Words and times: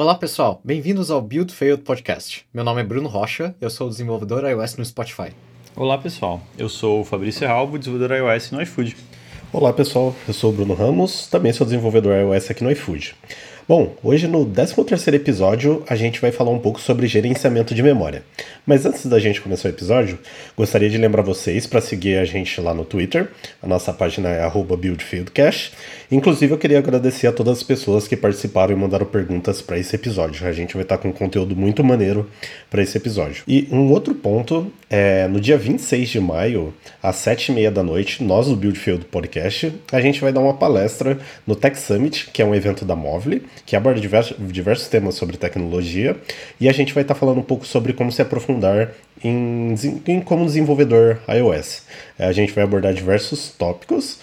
Olá 0.00 0.14
pessoal, 0.14 0.62
bem-vindos 0.64 1.10
ao 1.10 1.20
Build 1.20 1.52
Failed 1.52 1.82
Podcast. 1.82 2.46
Meu 2.54 2.64
nome 2.64 2.80
é 2.80 2.84
Bruno 2.84 3.06
Rocha, 3.06 3.54
eu 3.60 3.68
sou 3.68 3.86
desenvolvedor 3.86 4.48
iOS 4.48 4.78
no 4.78 4.84
Spotify. 4.86 5.28
Olá 5.76 5.98
pessoal, 5.98 6.40
eu 6.56 6.70
sou 6.70 7.02
o 7.02 7.04
Fabrício 7.04 7.46
Ralvo, 7.46 7.78
desenvolvedor 7.78 8.16
iOS 8.16 8.50
no 8.50 8.62
iFood. 8.62 8.96
Olá 9.52 9.74
pessoal, 9.74 10.16
eu 10.26 10.32
sou 10.32 10.52
o 10.52 10.54
Bruno 10.54 10.72
Ramos, 10.72 11.26
também 11.26 11.52
sou 11.52 11.66
desenvolvedor 11.66 12.16
iOS 12.16 12.50
aqui 12.50 12.64
no 12.64 12.70
iFood. 12.70 13.14
Bom, 13.70 13.94
hoje 14.02 14.26
no 14.26 14.44
13º 14.44 15.14
episódio 15.14 15.84
a 15.88 15.94
gente 15.94 16.20
vai 16.20 16.32
falar 16.32 16.50
um 16.50 16.58
pouco 16.58 16.80
sobre 16.80 17.06
gerenciamento 17.06 17.72
de 17.72 17.84
memória. 17.84 18.24
Mas 18.66 18.84
antes 18.84 19.06
da 19.06 19.20
gente 19.20 19.40
começar 19.40 19.68
o 19.68 19.70
episódio, 19.70 20.18
gostaria 20.56 20.90
de 20.90 20.98
lembrar 20.98 21.22
vocês 21.22 21.68
para 21.68 21.80
seguir 21.80 22.18
a 22.18 22.24
gente 22.24 22.60
lá 22.60 22.74
no 22.74 22.84
Twitter. 22.84 23.28
A 23.62 23.68
nossa 23.68 23.92
página 23.92 24.28
é 24.28 24.50
@buildfieldcache. 24.50 25.70
Inclusive 26.10 26.52
eu 26.52 26.58
queria 26.58 26.80
agradecer 26.80 27.28
a 27.28 27.32
todas 27.32 27.58
as 27.58 27.62
pessoas 27.62 28.08
que 28.08 28.16
participaram 28.16 28.72
e 28.72 28.76
mandaram 28.76 29.06
perguntas 29.06 29.62
para 29.62 29.78
esse 29.78 29.94
episódio. 29.94 30.44
A 30.48 30.52
gente 30.52 30.74
vai 30.74 30.82
estar 30.82 30.98
com 30.98 31.10
um 31.10 31.12
conteúdo 31.12 31.54
muito 31.54 31.84
maneiro 31.84 32.28
para 32.68 32.82
esse 32.82 32.98
episódio. 32.98 33.44
E 33.46 33.68
um 33.70 33.92
outro 33.92 34.16
ponto 34.16 34.66
é 34.90 35.28
no 35.28 35.40
dia 35.40 35.56
26 35.56 36.08
de 36.08 36.18
maio, 36.20 36.74
às 37.00 37.14
7h30 37.16 37.70
da 37.70 37.82
noite, 37.82 38.24
nós 38.24 38.48
do 38.48 38.56
Buildfield 38.56 39.04
Podcast, 39.04 39.72
a 39.92 40.00
gente 40.00 40.20
vai 40.20 40.32
dar 40.32 40.40
uma 40.40 40.54
palestra 40.54 41.16
no 41.46 41.54
Tech 41.54 41.78
Summit, 41.78 42.28
que 42.32 42.42
é 42.42 42.44
um 42.44 42.52
evento 42.52 42.84
da 42.84 42.96
Móvel 42.96 43.40
que 43.64 43.76
aborda 43.76 44.00
diversos, 44.00 44.36
diversos 44.52 44.88
temas 44.88 45.14
sobre 45.14 45.36
tecnologia, 45.36 46.16
e 46.60 46.68
a 46.68 46.72
gente 46.72 46.92
vai 46.92 47.02
estar 47.02 47.14
falando 47.14 47.38
um 47.38 47.42
pouco 47.42 47.64
sobre 47.64 47.92
como 47.92 48.10
se 48.10 48.20
aprofundar 48.20 48.90
em, 49.22 49.74
em 50.08 50.20
como 50.20 50.44
desenvolvedor 50.44 51.18
iOS. 51.28 51.84
É, 52.18 52.26
a 52.26 52.32
gente 52.32 52.52
vai 52.52 52.64
abordar 52.64 52.92
diversos 52.92 53.50
tópicos 53.50 54.18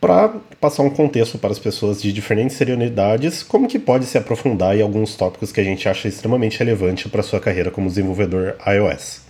para 0.00 0.34
passar 0.60 0.84
um 0.84 0.90
contexto 0.90 1.38
para 1.38 1.50
as 1.50 1.58
pessoas 1.58 2.00
de 2.00 2.12
diferentes 2.12 2.56
seriedades, 2.56 3.42
como 3.42 3.66
que 3.66 3.80
pode 3.80 4.04
se 4.04 4.16
aprofundar 4.16 4.76
em 4.76 4.82
alguns 4.82 5.16
tópicos 5.16 5.50
que 5.50 5.60
a 5.60 5.64
gente 5.64 5.88
acha 5.88 6.06
extremamente 6.06 6.58
relevante 6.58 7.08
para 7.08 7.22
sua 7.22 7.40
carreira 7.40 7.70
como 7.70 7.88
desenvolvedor 7.88 8.54
iOS. 8.64 9.23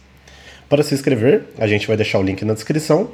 Para 0.74 0.82
se 0.82 0.92
inscrever, 0.92 1.44
a 1.56 1.68
gente 1.68 1.86
vai 1.86 1.96
deixar 1.96 2.18
o 2.18 2.22
link 2.24 2.44
na 2.44 2.52
descrição. 2.52 3.12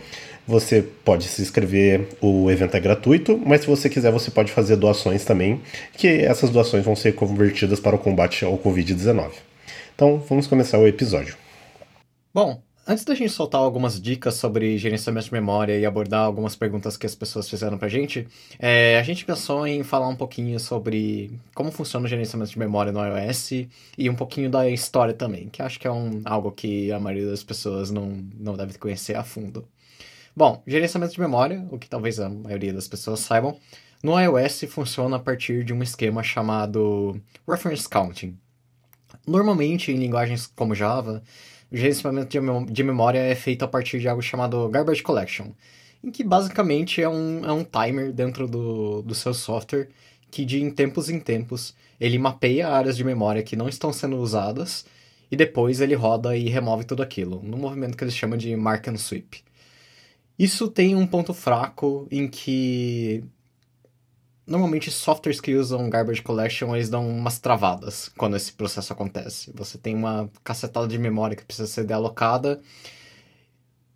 Você 0.49 0.83
pode 1.05 1.25
se 1.25 1.43
inscrever, 1.43 2.09
o 2.19 2.51
evento 2.51 2.75
é 2.75 2.81
gratuito, 2.81 3.37
mas 3.37 3.61
se 3.61 3.67
você 3.67 3.91
quiser, 3.91 4.11
você 4.11 4.31
pode 4.31 4.51
fazer 4.51 4.77
doações 4.77 5.27
também, 5.27 5.61
que 5.95 6.09
essas 6.09 6.49
doações 6.49 6.83
vão 6.83 6.97
ser 6.97 7.15
convertidas 7.15 7.79
para 7.79 7.95
o 7.95 7.99
combate 7.99 8.47
ao 8.47 8.57
Covid-19. 8.57 9.33
Então, 9.95 10.25
vamos 10.27 10.47
começar 10.47 10.79
o 10.79 10.87
episódio. 10.87 11.37
Bom, 12.33 12.63
antes 12.87 13.05
da 13.05 13.15
gente 13.15 13.31
soltar 13.31 13.61
algumas 13.61 14.01
dicas 14.01 14.35
sobre 14.35 14.77
gerenciamento 14.79 15.27
de 15.27 15.33
memória 15.33 15.79
e 15.79 15.87
abordar 15.87 16.25
algumas 16.25 16.57
perguntas 16.57 16.97
que 16.97 17.07
as 17.07 17.15
pessoas 17.15 17.49
fizeram 17.49 17.79
pra 17.79 17.89
gente, 17.89 18.27
é, 18.59 18.99
a 18.99 19.03
gente 19.03 19.25
pensou 19.25 19.67
em 19.67 19.83
falar 19.83 20.09
um 20.09 20.17
pouquinho 20.17 20.59
sobre 20.59 21.39
como 21.55 21.71
funciona 21.71 22.07
o 22.07 22.09
gerenciamento 22.09 22.51
de 22.51 22.59
memória 22.59 22.93
no 22.93 23.01
iOS 23.05 23.51
e 23.97 24.11
um 24.11 24.15
pouquinho 24.15 24.51
da 24.51 24.69
história 24.69 25.15
também, 25.15 25.49
que 25.49 25.63
acho 25.63 25.79
que 25.79 25.87
é 25.87 25.93
um, 25.93 26.23
algo 26.25 26.51
que 26.53 26.91
a 26.93 26.99
maioria 26.99 27.29
das 27.29 27.43
pessoas 27.43 27.91
não, 27.91 28.25
não 28.39 28.57
deve 28.57 28.79
conhecer 28.79 29.17
a 29.17 29.23
fundo. 29.23 29.67
Bom, 30.35 30.63
gerenciamento 30.67 31.13
de 31.13 31.21
memória, 31.21 31.67
o 31.71 31.79
que 31.79 31.89
talvez 31.89 32.19
a 32.19 32.29
maioria 32.29 32.73
das 32.73 32.89
pessoas 32.89 33.21
saibam, 33.21 33.59
no 34.03 34.19
iOS 34.19 34.65
funciona 34.69 35.17
a 35.17 35.21
partir 35.21 35.65
de 35.65 35.75
um 35.75 35.83
esquema 35.83 36.23
chamado 36.23 37.21
Reference 37.47 37.89
Counting. 37.89 38.39
Normalmente, 39.27 39.93
em 39.93 39.97
linguagens 39.97 40.47
como 40.47 40.75
Java, 40.75 41.23
o 41.71 41.77
gerenciamento 41.77 42.29
de, 42.73 42.83
memória 42.83 43.19
é 43.19 43.35
feito 43.35 43.65
a 43.65 43.69
partir 43.69 44.01
de 44.01 44.09
algo 44.09 44.23
chamado 44.23 44.69
Garbage 44.69 45.03
Collection, 45.03 45.49
em 46.03 46.11
que 46.11 46.25
basicamente 46.25 47.01
é 47.01 47.09
um, 47.09 47.45
é 47.45 47.53
um 47.53 47.65
timer 47.65 48.13
dentro 48.13 48.49
do, 48.49 49.03
do 49.03 49.15
seu 49.15 49.33
software 49.33 49.89
que 50.31 50.45
de 50.45 50.63
em 50.63 50.71
tempos 50.71 51.11
em 51.11 51.19
tempos 51.19 51.75
ele 52.01 52.19
mapeia 52.19 52.69
áreas 52.69 52.97
de 52.97 53.05
memória 53.05 53.43
que 53.43 53.57
não 53.57 53.69
estão 53.69 53.93
sendo 53.93 54.17
usadas 54.17 54.87
e 55.31 55.37
depois 55.37 55.81
ele 55.81 55.95
roda 55.95 56.37
e 56.37 56.49
remove 56.49 56.85
tudo 56.85 57.03
aquilo, 57.03 57.41
num 57.43 57.59
movimento 57.59 57.97
que 57.97 58.03
eles 58.03 58.17
chamam 58.17 58.37
de 58.37 58.55
Mark 58.57 58.89
and 58.89 58.97
Sweep. 58.97 59.43
Isso 60.39 60.69
tem 60.69 60.97
um 60.97 61.07
ponto 61.07 61.35
fraco 61.35 62.09
em 62.11 62.27
que 62.27 63.23
normalmente 64.51 64.91
softwares 64.91 65.41
que 65.41 65.55
usam 65.55 65.89
garbage 65.89 66.21
collection 66.21 66.75
eles 66.75 66.91
dão 66.91 67.09
umas 67.09 67.39
travadas 67.39 68.11
quando 68.19 68.37
esse 68.37 68.53
processo 68.53 68.93
acontece. 68.93 69.53
Você 69.55 69.79
tem 69.79 69.95
uma 69.95 70.29
cacetada 70.43 70.89
de 70.89 70.99
memória 70.99 71.37
que 71.37 71.45
precisa 71.45 71.69
ser 71.69 71.85
dealocada. 71.85 72.61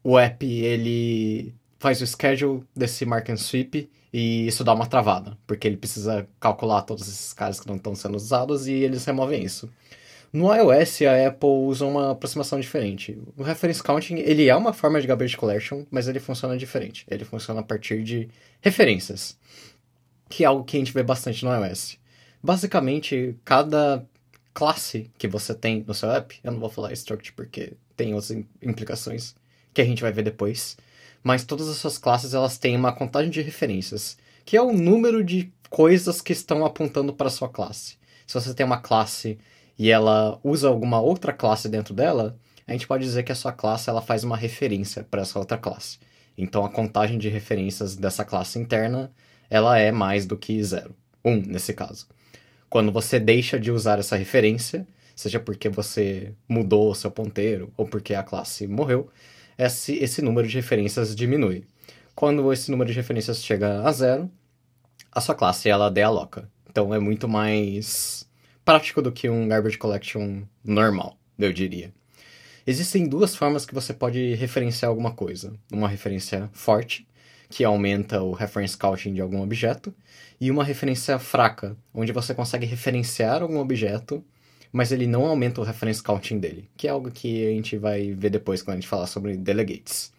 O 0.02 0.16
app 0.16 0.46
ele 0.46 1.52
faz 1.80 2.00
o 2.00 2.06
schedule 2.06 2.62
desse 2.74 3.04
mark 3.04 3.28
and 3.30 3.36
sweep 3.36 3.90
e 4.12 4.46
isso 4.46 4.62
dá 4.62 4.72
uma 4.72 4.86
travada, 4.86 5.36
porque 5.44 5.66
ele 5.66 5.76
precisa 5.76 6.28
calcular 6.38 6.82
todos 6.82 7.08
esses 7.08 7.32
caras 7.32 7.58
que 7.58 7.66
não 7.66 7.74
estão 7.74 7.96
sendo 7.96 8.14
usados 8.14 8.68
e 8.68 8.74
eles 8.74 9.04
removem 9.04 9.42
isso. 9.42 9.68
No 10.32 10.52
iOS, 10.52 11.02
a 11.02 11.28
Apple 11.28 11.48
usa 11.48 11.84
uma 11.84 12.10
aproximação 12.12 12.58
diferente. 12.58 13.16
O 13.36 13.42
Reference 13.42 13.82
Counting, 13.82 14.16
ele 14.16 14.48
é 14.48 14.56
uma 14.56 14.72
forma 14.72 15.00
de 15.00 15.06
garbage 15.06 15.36
collection, 15.36 15.84
mas 15.90 16.08
ele 16.08 16.18
funciona 16.18 16.56
diferente. 16.56 17.06
Ele 17.08 17.24
funciona 17.24 17.60
a 17.60 17.62
partir 17.62 18.02
de 18.02 18.28
referências, 18.60 19.38
que 20.34 20.42
é 20.42 20.48
algo 20.48 20.64
que 20.64 20.76
a 20.76 20.80
gente 20.80 20.92
vê 20.92 21.00
bastante 21.00 21.44
no 21.44 21.54
iOS. 21.54 21.96
Basicamente, 22.42 23.36
cada 23.44 24.04
classe 24.52 25.08
que 25.16 25.28
você 25.28 25.54
tem 25.54 25.84
no 25.86 25.94
seu 25.94 26.10
app, 26.10 26.40
eu 26.42 26.50
não 26.50 26.58
vou 26.58 26.68
falar 26.68 26.92
struct 26.92 27.32
porque 27.34 27.74
tem 27.96 28.14
outras 28.14 28.32
implicações 28.60 29.36
que 29.72 29.80
a 29.80 29.84
gente 29.84 30.02
vai 30.02 30.10
ver 30.10 30.24
depois, 30.24 30.76
mas 31.22 31.44
todas 31.44 31.68
as 31.68 31.76
suas 31.76 31.98
classes 31.98 32.34
elas 32.34 32.58
têm 32.58 32.76
uma 32.76 32.92
contagem 32.92 33.30
de 33.30 33.40
referências, 33.42 34.18
que 34.44 34.56
é 34.56 34.60
o 34.60 34.72
número 34.72 35.22
de 35.22 35.52
coisas 35.70 36.20
que 36.20 36.32
estão 36.32 36.66
apontando 36.66 37.14
para 37.14 37.28
a 37.28 37.30
sua 37.30 37.48
classe. 37.48 37.96
Se 38.26 38.34
você 38.34 38.52
tem 38.52 38.66
uma 38.66 38.80
classe 38.80 39.38
e 39.78 39.88
ela 39.88 40.40
usa 40.42 40.66
alguma 40.66 41.00
outra 41.00 41.32
classe 41.32 41.68
dentro 41.68 41.94
dela, 41.94 42.36
a 42.66 42.72
gente 42.72 42.88
pode 42.88 43.04
dizer 43.04 43.22
que 43.22 43.30
a 43.30 43.36
sua 43.36 43.52
classe 43.52 43.88
ela 43.88 44.02
faz 44.02 44.24
uma 44.24 44.36
referência 44.36 45.04
para 45.04 45.22
essa 45.22 45.38
outra 45.38 45.56
classe. 45.56 46.00
Então 46.36 46.64
a 46.64 46.68
contagem 46.68 47.18
de 47.18 47.28
referências 47.28 47.94
dessa 47.94 48.24
classe 48.24 48.58
interna 48.58 49.12
ela 49.50 49.78
é 49.78 49.92
mais 49.92 50.26
do 50.26 50.36
que 50.36 50.62
zero, 50.62 50.94
um 51.24 51.36
nesse 51.36 51.72
caso. 51.72 52.06
Quando 52.68 52.90
você 52.90 53.20
deixa 53.20 53.58
de 53.58 53.70
usar 53.70 53.98
essa 53.98 54.16
referência, 54.16 54.86
seja 55.14 55.38
porque 55.38 55.68
você 55.68 56.32
mudou 56.48 56.90
o 56.90 56.94
seu 56.94 57.10
ponteiro 57.10 57.72
ou 57.76 57.86
porque 57.86 58.14
a 58.14 58.22
classe 58.22 58.66
morreu, 58.66 59.08
esse, 59.56 59.94
esse 59.96 60.20
número 60.20 60.48
de 60.48 60.56
referências 60.56 61.14
diminui. 61.14 61.64
Quando 62.14 62.52
esse 62.52 62.70
número 62.70 62.90
de 62.90 62.96
referências 62.96 63.44
chega 63.44 63.82
a 63.82 63.92
zero, 63.92 64.30
a 65.12 65.20
sua 65.20 65.34
classe 65.34 65.68
ela 65.68 65.90
dealoca. 65.90 66.48
Então 66.68 66.92
é 66.92 66.98
muito 66.98 67.28
mais 67.28 68.28
prático 68.64 69.00
do 69.00 69.12
que 69.12 69.28
um 69.28 69.46
garbage 69.46 69.78
collection 69.78 70.42
normal, 70.64 71.16
eu 71.38 71.52
diria. 71.52 71.92
Existem 72.66 73.06
duas 73.06 73.36
formas 73.36 73.66
que 73.66 73.74
você 73.74 73.92
pode 73.92 74.34
referenciar 74.34 74.88
alguma 74.88 75.12
coisa. 75.12 75.54
Uma 75.70 75.88
referência 75.88 76.48
forte, 76.52 77.06
que 77.48 77.64
aumenta 77.64 78.22
o 78.22 78.32
reference 78.32 78.76
counting 78.76 79.14
de 79.14 79.20
algum 79.20 79.42
objeto, 79.42 79.94
e 80.40 80.50
uma 80.50 80.64
referência 80.64 81.18
fraca, 81.18 81.76
onde 81.92 82.12
você 82.12 82.34
consegue 82.34 82.66
referenciar 82.66 83.42
algum 83.42 83.58
objeto, 83.58 84.24
mas 84.72 84.90
ele 84.90 85.06
não 85.06 85.24
aumenta 85.24 85.60
o 85.60 85.64
reference 85.64 86.02
counting 86.02 86.38
dele, 86.38 86.68
que 86.76 86.88
é 86.88 86.90
algo 86.90 87.10
que 87.10 87.46
a 87.46 87.50
gente 87.50 87.78
vai 87.78 88.12
ver 88.12 88.30
depois 88.30 88.60
quando 88.60 88.76
a 88.76 88.80
gente 88.80 88.88
falar 88.88 89.06
sobre 89.06 89.36
delegates. 89.36 90.12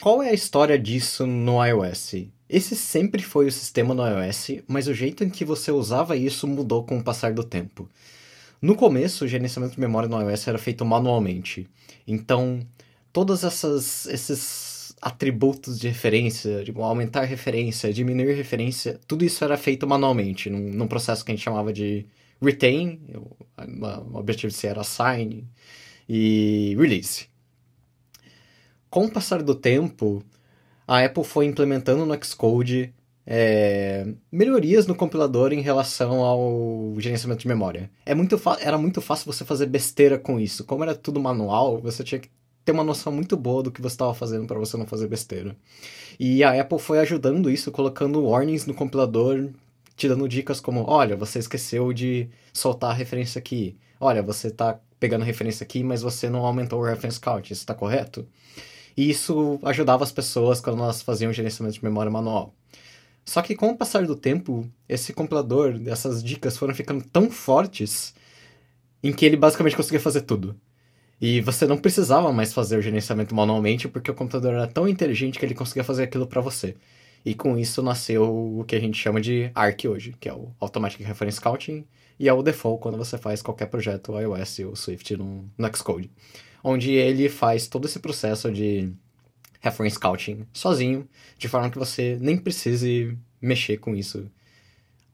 Qual 0.00 0.22
é 0.22 0.30
a 0.30 0.34
história 0.34 0.78
disso 0.78 1.26
no 1.26 1.64
iOS? 1.64 2.26
Esse 2.48 2.76
sempre 2.76 3.22
foi 3.22 3.46
o 3.46 3.52
sistema 3.52 3.94
no 3.94 4.02
iOS, 4.06 4.62
mas 4.66 4.86
o 4.86 4.94
jeito 4.94 5.24
em 5.24 5.30
que 5.30 5.44
você 5.44 5.70
usava 5.70 6.16
isso 6.16 6.46
mudou 6.46 6.84
com 6.84 6.98
o 6.98 7.02
passar 7.02 7.32
do 7.32 7.44
tempo. 7.44 7.88
No 8.60 8.74
começo, 8.74 9.24
o 9.24 9.28
gerenciamento 9.28 9.74
de 9.74 9.80
memória 9.80 10.08
no 10.08 10.20
iOS 10.20 10.48
era 10.48 10.58
feito 10.58 10.84
manualmente. 10.84 11.66
Então, 12.06 12.60
todos 13.12 13.44
essas, 13.44 14.06
esses 14.06 14.73
atributos 15.04 15.78
de 15.78 15.86
referência, 15.86 16.64
tipo, 16.64 16.82
aumentar 16.82 17.24
referência, 17.24 17.92
diminuir 17.92 18.32
referência, 18.32 18.98
tudo 19.06 19.22
isso 19.22 19.44
era 19.44 19.54
feito 19.58 19.86
manualmente, 19.86 20.48
num, 20.48 20.72
num 20.72 20.88
processo 20.88 21.22
que 21.22 21.30
a 21.30 21.34
gente 21.34 21.44
chamava 21.44 21.74
de 21.74 22.06
retain, 22.40 22.98
o 23.12 24.16
objetivo 24.18 24.50
de 24.50 24.56
ser 24.56 24.68
era 24.68 24.80
assign, 24.80 25.46
e 26.08 26.74
release. 26.78 27.26
Com 28.88 29.04
o 29.04 29.10
passar 29.10 29.42
do 29.42 29.54
tempo, 29.54 30.24
a 30.88 31.04
Apple 31.04 31.24
foi 31.24 31.44
implementando 31.44 32.06
no 32.06 32.24
Xcode 32.24 32.94
é, 33.26 34.06
melhorias 34.32 34.86
no 34.86 34.94
compilador 34.94 35.52
em 35.52 35.60
relação 35.60 36.22
ao 36.22 36.94
gerenciamento 36.98 37.42
de 37.42 37.48
memória. 37.48 37.90
É 38.06 38.14
muito 38.14 38.40
era 38.58 38.78
muito 38.78 39.02
fácil 39.02 39.30
você 39.30 39.44
fazer 39.44 39.66
besteira 39.66 40.18
com 40.18 40.40
isso. 40.40 40.64
Como 40.64 40.82
era 40.82 40.94
tudo 40.94 41.20
manual, 41.20 41.78
você 41.78 42.02
tinha 42.02 42.20
que 42.20 42.30
ter 42.64 42.72
uma 42.72 42.84
noção 42.84 43.12
muito 43.12 43.36
boa 43.36 43.62
do 43.62 43.70
que 43.70 43.82
você 43.82 43.94
estava 43.94 44.14
fazendo 44.14 44.46
para 44.46 44.58
você 44.58 44.76
não 44.76 44.86
fazer 44.86 45.06
besteira. 45.06 45.56
E 46.18 46.42
a 46.42 46.60
Apple 46.60 46.78
foi 46.78 46.98
ajudando 46.98 47.50
isso, 47.50 47.70
colocando 47.70 48.24
warnings 48.24 48.66
no 48.66 48.74
compilador, 48.74 49.50
te 49.96 50.08
dando 50.08 50.28
dicas 50.28 50.60
como: 50.60 50.84
olha, 50.88 51.16
você 51.16 51.38
esqueceu 51.38 51.92
de 51.92 52.28
soltar 52.52 52.90
a 52.90 52.94
referência 52.94 53.38
aqui. 53.38 53.76
Olha, 54.00 54.22
você 54.22 54.48
está 54.48 54.78
pegando 54.98 55.24
referência 55.24 55.64
aqui, 55.64 55.82
mas 55.82 56.02
você 56.02 56.28
não 56.30 56.44
aumentou 56.46 56.80
o 56.80 56.84
reference 56.84 57.20
count. 57.20 57.52
Isso 57.52 57.62
está 57.62 57.74
correto? 57.74 58.26
E 58.96 59.10
isso 59.10 59.58
ajudava 59.62 60.04
as 60.04 60.12
pessoas 60.12 60.60
quando 60.60 60.82
elas 60.82 61.02
faziam 61.02 61.32
gerenciamento 61.32 61.78
de 61.78 61.84
memória 61.84 62.10
manual. 62.10 62.54
Só 63.24 63.42
que 63.42 63.54
com 63.54 63.70
o 63.70 63.76
passar 63.76 64.06
do 64.06 64.14
tempo, 64.14 64.68
esse 64.88 65.12
compilador, 65.12 65.80
essas 65.86 66.22
dicas 66.22 66.56
foram 66.56 66.74
ficando 66.74 67.04
tão 67.04 67.30
fortes 67.30 68.14
em 69.02 69.12
que 69.12 69.24
ele 69.24 69.36
basicamente 69.36 69.76
conseguia 69.76 70.00
fazer 70.00 70.22
tudo. 70.22 70.58
E 71.20 71.40
você 71.40 71.66
não 71.66 71.76
precisava 71.76 72.32
mais 72.32 72.52
fazer 72.52 72.76
o 72.76 72.82
gerenciamento 72.82 73.34
manualmente 73.34 73.88
porque 73.88 74.10
o 74.10 74.14
computador 74.14 74.54
era 74.54 74.66
tão 74.66 74.88
inteligente 74.88 75.38
que 75.38 75.44
ele 75.44 75.54
conseguia 75.54 75.84
fazer 75.84 76.04
aquilo 76.04 76.26
para 76.26 76.40
você. 76.40 76.74
E 77.24 77.34
com 77.34 77.56
isso 77.58 77.82
nasceu 77.82 78.24
o 78.58 78.64
que 78.64 78.76
a 78.76 78.80
gente 78.80 78.98
chama 78.98 79.20
de 79.20 79.50
ARC 79.54 79.86
hoje, 79.86 80.14
que 80.20 80.28
é 80.28 80.34
o 80.34 80.52
Automatic 80.60 81.00
Reference 81.00 81.40
Counting, 81.40 81.86
e 82.18 82.28
é 82.28 82.32
o 82.32 82.42
default 82.42 82.82
quando 82.82 82.98
você 82.98 83.16
faz 83.16 83.40
qualquer 83.40 83.66
projeto 83.66 84.18
iOS 84.18 84.58
ou 84.60 84.76
Swift 84.76 85.16
no, 85.16 85.50
no 85.56 85.76
Xcode. 85.76 86.10
Onde 86.62 86.92
ele 86.92 87.28
faz 87.28 87.66
todo 87.66 87.86
esse 87.86 87.98
processo 87.98 88.52
de 88.52 88.92
reference 89.60 89.98
counting 89.98 90.46
sozinho, 90.52 91.08
de 91.38 91.48
forma 91.48 91.70
que 91.70 91.78
você 91.78 92.18
nem 92.20 92.36
precise 92.36 93.16
mexer 93.40 93.78
com 93.78 93.94
isso. 93.94 94.30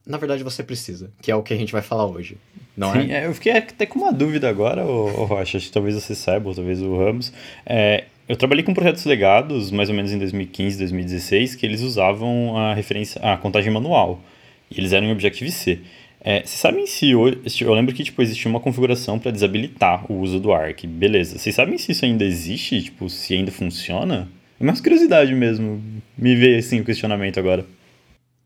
Na 0.06 0.16
verdade, 0.16 0.42
você 0.42 0.62
precisa, 0.62 1.10
que 1.20 1.30
é 1.30 1.34
o 1.36 1.42
que 1.42 1.52
a 1.52 1.56
gente 1.56 1.72
vai 1.72 1.82
falar 1.82 2.06
hoje, 2.06 2.38
não 2.76 2.92
Sim, 2.92 3.12
é? 3.12 3.22
é? 3.22 3.26
Eu 3.26 3.34
fiquei 3.34 3.52
até 3.52 3.84
com 3.84 3.98
uma 3.98 4.12
dúvida 4.12 4.48
agora, 4.48 4.84
ô 4.84 5.24
Rocha, 5.24 5.58
acho 5.58 5.66
que 5.66 5.72
talvez 5.72 5.94
você 5.94 6.14
saiba, 6.14 6.48
ou 6.48 6.54
talvez 6.54 6.80
o 6.80 6.96
Ramos. 6.96 7.32
É, 7.66 8.04
eu 8.28 8.36
trabalhei 8.36 8.64
com 8.64 8.72
projetos 8.72 9.04
legados, 9.04 9.70
mais 9.70 9.88
ou 9.88 9.94
menos 9.94 10.12
em 10.12 10.18
2015, 10.18 10.78
2016, 10.78 11.54
que 11.56 11.66
eles 11.66 11.82
usavam 11.82 12.56
a 12.56 12.72
referência, 12.72 13.20
a 13.20 13.36
contagem 13.36 13.72
manual. 13.72 14.20
E 14.70 14.78
eles 14.78 14.92
eram 14.92 15.08
em 15.08 15.12
Objective-C. 15.12 15.80
É, 16.20 16.40
vocês 16.40 16.50
sabem 16.50 16.86
se 16.86 17.14
hoje. 17.14 17.40
Eu 17.60 17.74
lembro 17.74 17.94
que 17.94 18.04
tipo, 18.04 18.22
existia 18.22 18.48
uma 18.48 18.60
configuração 18.60 19.18
para 19.18 19.30
desabilitar 19.30 20.10
o 20.10 20.20
uso 20.20 20.38
do 20.38 20.52
ARC. 20.52 20.84
Beleza. 20.86 21.38
Vocês 21.38 21.54
sabem 21.54 21.76
se 21.76 21.92
isso 21.92 22.04
ainda 22.04 22.24
existe? 22.24 22.82
Tipo, 22.82 23.10
se 23.10 23.34
ainda 23.34 23.50
funciona? 23.50 24.28
É 24.60 24.64
mais 24.64 24.80
curiosidade 24.80 25.34
mesmo. 25.34 25.82
Me 26.16 26.36
veio 26.36 26.58
assim 26.58 26.80
o 26.80 26.84
questionamento 26.84 27.40
agora. 27.40 27.64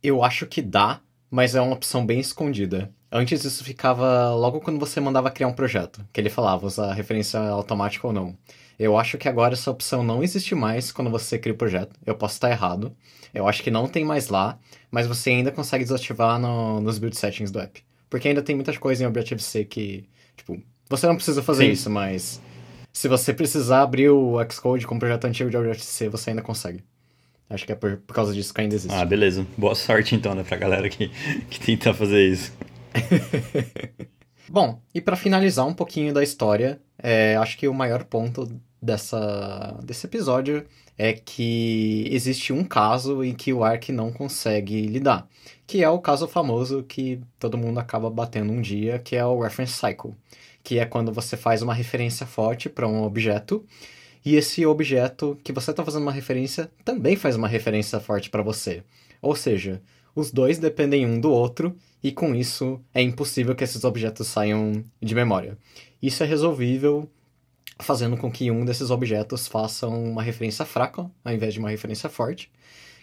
Eu 0.03 0.23
acho 0.23 0.47
que 0.47 0.63
dá, 0.63 1.01
mas 1.35 1.57
é 1.57 1.61
uma 1.61 1.75
opção 1.75 2.07
bem 2.07 2.21
escondida. 2.21 2.89
Antes 3.11 3.45
isso 3.45 3.65
ficava 3.65 4.33
logo 4.33 4.61
quando 4.61 4.79
você 4.79 5.01
mandava 5.01 5.33
criar 5.33 5.49
um 5.49 5.53
projeto, 5.53 6.07
que 6.13 6.21
ele 6.21 6.31
falava 6.31 6.65
usar 6.65 6.93
referência 6.93 7.41
automática 7.41 8.07
ou 8.07 8.13
não. 8.13 8.39
Eu 8.79 8.97
acho 8.97 9.19
que 9.19 9.29
agora 9.29 9.55
essa 9.55 9.69
opção 9.69 10.05
não 10.05 10.23
existe 10.23 10.55
mais 10.55 10.93
quando 10.93 11.11
você 11.11 11.37
cria 11.37 11.53
o 11.53 11.57
projeto. 11.59 11.99
Eu 12.07 12.15
posso 12.15 12.35
estar 12.35 12.51
errado. 12.51 12.95
Eu 13.35 13.49
acho 13.49 13.65
que 13.65 13.71
não 13.71 13.89
tem 13.89 14.05
mais 14.05 14.29
lá, 14.29 14.61
mas 14.93 15.09
você 15.09 15.31
ainda 15.31 15.51
consegue 15.51 15.83
desativar 15.83 16.39
no, 16.39 16.81
nos 16.81 16.99
build 16.99 17.17
settings 17.17 17.51
do 17.51 17.59
app. 17.59 17.83
Porque 18.09 18.29
ainda 18.29 18.41
tem 18.41 18.55
muitas 18.55 18.79
coisas 18.79 19.03
em 19.03 19.07
Objective-C 19.07 19.65
que, 19.65 20.09
tipo, 20.37 20.63
você 20.89 21.09
não 21.09 21.17
precisa 21.17 21.43
fazer 21.43 21.65
Sim. 21.65 21.73
isso, 21.73 21.91
mas 21.91 22.41
se 22.93 23.09
você 23.09 23.35
precisar 23.35 23.83
abrir 23.83 24.09
o 24.09 24.37
Xcode 24.49 24.87
com 24.87 24.95
um 24.95 25.01
projeto 25.01 25.25
antigo 25.25 25.51
de 25.51 25.57
Objective-C, 25.57 26.09
você 26.09 26.31
ainda 26.31 26.43
consegue. 26.43 26.85
Acho 27.49 27.67
que 27.67 27.73
é 27.73 27.75
por, 27.75 27.99
por 27.99 28.15
causa 28.15 28.33
disso 28.33 28.53
que 28.53 28.61
ainda 28.61 28.75
existe. 28.75 28.95
Ah, 28.95 29.05
beleza. 29.05 29.47
Boa 29.57 29.75
sorte 29.75 30.15
então, 30.15 30.35
né, 30.35 30.43
pra 30.43 30.57
galera 30.57 30.89
que, 30.89 31.11
que 31.51 31.61
tenta 31.61 31.93
fazer 31.93 32.27
isso. 32.27 32.53
Bom, 34.49 34.81
e 34.95 35.01
para 35.01 35.17
finalizar 35.17 35.67
um 35.67 35.75
pouquinho 35.75 36.13
da 36.13 36.23
história, 36.23 36.81
é, 36.99 37.37
acho 37.37 37.57
que 37.59 37.67
o 37.67 37.75
maior 37.75 38.05
ponto 38.05 38.49
dessa, 38.81 39.79
desse 39.83 40.07
episódio 40.07 40.65
é 40.97 41.13
que 41.13 42.07
existe 42.11 42.53
um 42.53 42.63
caso 42.63 43.25
em 43.25 43.35
que 43.35 43.53
o 43.53 43.65
Ark 43.65 43.91
não 43.91 44.13
consegue 44.13 44.87
lidar, 44.87 45.27
que 45.67 45.83
é 45.83 45.89
o 45.89 45.99
caso 45.99 46.29
famoso 46.29 46.85
que 46.85 47.21
todo 47.39 47.59
mundo 47.59 47.81
acaba 47.81 48.09
batendo 48.11 48.53
um 48.53 48.61
dia, 48.61 48.99
que 48.99 49.17
é 49.17 49.25
o 49.25 49.41
reference 49.41 49.73
cycle, 49.73 50.15
que 50.63 50.79
é 50.79 50.85
quando 50.87 51.13
você 51.13 51.37
faz 51.37 51.63
uma 51.63 51.75
referência 51.75 52.27
forte 52.27 52.69
para 52.69 52.87
um 52.87 53.03
objeto 53.03 53.65
e 54.25 54.37
esse 54.37 54.65
objeto 54.65 55.39
que 55.45 55.53
você 55.53 55.71
está 55.71 55.85
fazendo 55.85 56.03
uma 56.03 56.13
referência 56.13 56.71
também 56.85 57.15
faz 57.15 57.37
uma 57.37 57.49
referência 57.49 58.01
forte 58.01 58.31
para 58.31 58.43
você. 58.43 58.83
Ou 59.21 59.37
seja, 59.37 59.83
os 60.15 60.31
dois 60.31 60.59
dependem 60.59 61.05
um 61.05 61.21
do 61.21 61.31
outro 61.31 61.77
e 62.03 62.11
com 62.11 62.35
isso 62.35 62.81
é 62.95 63.03
impossível 63.03 63.55
que 63.55 63.65
esses 63.65 63.85
objetos 63.85 64.27
saiam 64.27 64.85
de 65.01 65.15
memória. 65.15 65.59
Isso 66.01 66.23
é 66.23 66.27
resolvível 66.27 67.09
fazendo 67.81 68.17
com 68.17 68.31
que 68.31 68.51
um 68.51 68.65
desses 68.65 68.91
objetos 68.91 69.49
faça 69.49 69.87
uma 69.89 70.23
referência 70.23 70.65
fraca 70.65 71.11
ao 71.25 71.33
invés 71.33 71.53
de 71.53 71.61
uma 71.61 71.71
referência 71.71 72.09
forte, 72.09 72.51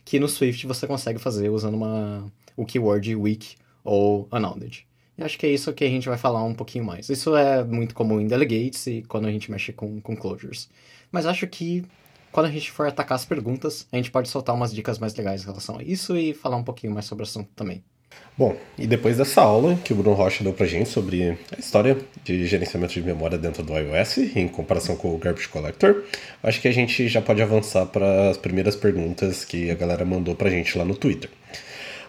que 0.05 0.19
no 0.19 0.27
Swift 0.27 0.65
você 0.65 0.87
consegue 0.87 1.19
fazer 1.19 1.49
usando 1.49 1.75
uma, 1.75 2.31
o 2.55 2.65
keyword 2.65 3.15
weak 3.15 3.57
ou 3.83 4.27
unbounded. 4.31 4.87
E 5.17 5.23
acho 5.23 5.37
que 5.37 5.45
é 5.45 5.49
isso 5.49 5.73
que 5.73 5.83
a 5.83 5.89
gente 5.89 6.07
vai 6.07 6.17
falar 6.17 6.43
um 6.43 6.53
pouquinho 6.53 6.85
mais. 6.85 7.09
Isso 7.09 7.35
é 7.35 7.63
muito 7.63 7.93
comum 7.93 8.19
em 8.19 8.27
delegates 8.27 8.87
e 8.87 9.03
quando 9.07 9.27
a 9.27 9.31
gente 9.31 9.51
mexe 9.51 9.73
com, 9.73 9.99
com 9.99 10.15
closures. 10.15 10.69
Mas 11.11 11.25
acho 11.25 11.47
que 11.47 11.83
quando 12.31 12.45
a 12.45 12.51
gente 12.51 12.71
for 12.71 12.87
atacar 12.87 13.15
as 13.15 13.25
perguntas, 13.25 13.87
a 13.91 13.97
gente 13.97 14.09
pode 14.09 14.29
soltar 14.29 14.55
umas 14.55 14.73
dicas 14.73 14.97
mais 14.97 15.13
legais 15.13 15.41
em 15.41 15.45
relação 15.45 15.77
a 15.77 15.83
isso 15.83 16.17
e 16.17 16.33
falar 16.33 16.55
um 16.55 16.63
pouquinho 16.63 16.93
mais 16.93 17.05
sobre 17.05 17.23
o 17.23 17.27
assunto 17.27 17.49
também. 17.55 17.83
Bom, 18.37 18.55
e 18.77 18.87
depois 18.87 19.17
dessa 19.17 19.41
aula 19.41 19.75
que 19.83 19.93
o 19.93 19.95
Bruno 19.95 20.15
Rocha 20.15 20.43
deu 20.43 20.53
pra 20.53 20.65
gente 20.65 20.89
sobre 20.89 21.37
a 21.55 21.59
história 21.59 21.97
de 22.23 22.45
gerenciamento 22.45 22.93
de 22.93 23.01
memória 23.01 23.37
dentro 23.37 23.63
do 23.63 23.73
iOS 23.77 24.17
em 24.35 24.47
comparação 24.47 24.95
com 24.95 25.13
o 25.13 25.17
Garbage 25.17 25.47
Collector, 25.49 26.03
acho 26.41 26.61
que 26.61 26.67
a 26.67 26.71
gente 26.71 27.07
já 27.07 27.21
pode 27.21 27.41
avançar 27.41 27.85
para 27.85 28.29
as 28.29 28.37
primeiras 28.37 28.75
perguntas 28.75 29.45
que 29.45 29.69
a 29.69 29.75
galera 29.75 30.05
mandou 30.05 30.33
pra 30.35 30.49
gente 30.49 30.77
lá 30.77 30.85
no 30.85 30.95
Twitter. 30.95 31.29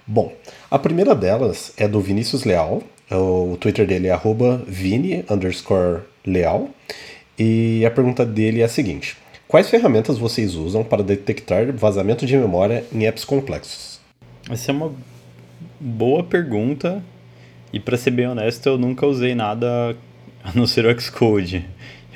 Bom, 0.07 0.33
a 0.71 0.79
primeira 0.79 1.15
delas 1.15 1.73
é 1.77 1.87
do 1.87 2.01
Vinícius 2.01 2.45
Leal, 2.45 2.83
o 3.11 3.57
Twitter 3.61 3.87
dele 3.87 4.09
é 4.09 4.13
arroba 4.13 4.65
leal, 6.25 6.71
e 7.39 7.85
a 7.87 7.91
pergunta 7.91 8.25
dele 8.25 8.61
é 8.61 8.65
a 8.65 8.69
seguinte: 8.69 9.17
Quais 9.53 9.69
ferramentas 9.69 10.17
vocês 10.17 10.55
usam 10.55 10.83
para 10.83 11.03
detectar 11.03 11.71
vazamento 11.75 12.25
de 12.25 12.35
memória 12.39 12.87
em 12.91 13.07
apps 13.07 13.23
complexos? 13.23 14.01
Essa 14.49 14.71
é 14.71 14.75
uma 14.75 14.95
boa 15.79 16.25
pergunta. 16.25 17.05
E 17.71 17.79
pra 17.79 17.99
ser 17.99 18.13
bem 18.13 18.27
honesto, 18.27 18.67
eu 18.67 18.79
nunca 18.79 19.07
usei 19.07 19.35
nada 19.35 19.95
a 20.43 20.53
não 20.55 20.67
ser 20.67 20.87
o 20.87 20.99
Xcode. 20.99 21.67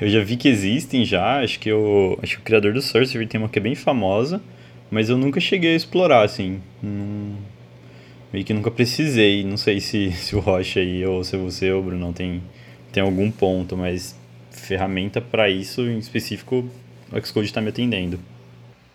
Eu 0.01 0.09
já 0.09 0.23
vi 0.23 0.35
que 0.35 0.47
existem 0.47 1.05
já, 1.05 1.39
acho 1.43 1.59
que, 1.59 1.69
eu, 1.69 2.17
acho 2.23 2.37
que 2.37 2.41
o 2.41 2.43
criador 2.43 2.73
do 2.73 2.81
Sorcery 2.81 3.27
tem 3.27 3.39
uma 3.39 3.49
que 3.49 3.59
é 3.59 3.61
bem 3.61 3.75
famosa, 3.75 4.41
mas 4.89 5.07
eu 5.07 5.17
nunca 5.17 5.39
cheguei 5.39 5.73
a 5.73 5.75
explorar, 5.75 6.23
assim. 6.23 6.59
Meio 8.33 8.43
que 8.43 8.53
nunca 8.53 8.71
precisei. 8.71 9.43
Não 9.43 9.57
sei 9.57 9.79
se, 9.79 10.11
se 10.17 10.35
o 10.35 10.39
Rocha 10.39 10.79
aí, 10.79 11.05
ou 11.05 11.23
se 11.23 11.37
você 11.37 11.71
ou 11.71 11.81
o 11.81 11.83
Bruno 11.83 12.11
tem, 12.13 12.41
tem 12.91 13.03
algum 13.03 13.29
ponto, 13.29 13.77
mas 13.77 14.15
ferramenta 14.67 15.21
para 15.21 15.49
isso 15.49 15.81
em 15.81 15.97
específico, 15.97 16.65
o 17.11 17.25
Xcode 17.25 17.47
está 17.47 17.61
me 17.61 17.69
atendendo. 17.69 18.19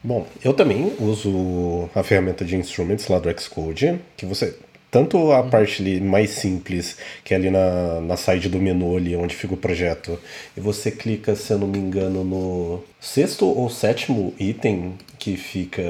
Bom, 0.05 0.27
eu 0.45 0.53
também 0.53 0.93
uso 0.99 1.89
a 1.95 2.03
ferramenta 2.03 2.45
de 2.45 2.57
instruments 2.57 3.09
lá 3.09 3.19
do 3.19 3.41
Xcode, 3.41 3.99
que 4.17 4.27
você 4.27 4.57
tanto 4.91 5.33
a 5.33 5.43
parte 5.43 5.81
ali 5.81 6.03
mais 6.03 6.31
simples, 6.31 6.99
que 7.25 7.33
é 7.33 7.37
ali 7.39 7.49
na, 7.51 8.03
na 8.03 8.15
side 8.15 8.51
do 8.51 8.59
menu 8.59 8.95
ali 8.95 9.17
onde 9.17 9.35
fica 9.35 9.55
o 9.55 9.57
projeto, 9.57 10.19
e 10.55 10.61
você 10.61 10.91
clica, 10.91 11.35
se 11.35 11.51
eu 11.51 11.59
não 11.59 11.67
me 11.67 11.79
engano, 11.79 12.23
no 12.23 12.85
sexto 13.01 13.47
ou 13.47 13.71
sétimo 13.71 14.35
item 14.39 14.93
que 15.19 15.35
fica 15.37 15.83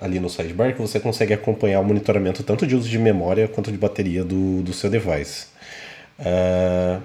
ali 0.00 0.20
no 0.20 0.30
sidebar, 0.30 0.72
que 0.72 0.80
você 0.80 1.00
consegue 1.00 1.32
acompanhar 1.32 1.80
o 1.80 1.84
monitoramento 1.84 2.44
tanto 2.44 2.64
de 2.64 2.76
uso 2.76 2.88
de 2.88 2.98
memória 2.98 3.48
quanto 3.48 3.72
de 3.72 3.78
bateria 3.78 4.22
do, 4.22 4.62
do 4.62 4.72
seu 4.72 4.88
device. 4.88 5.46
Uh, 6.20 7.02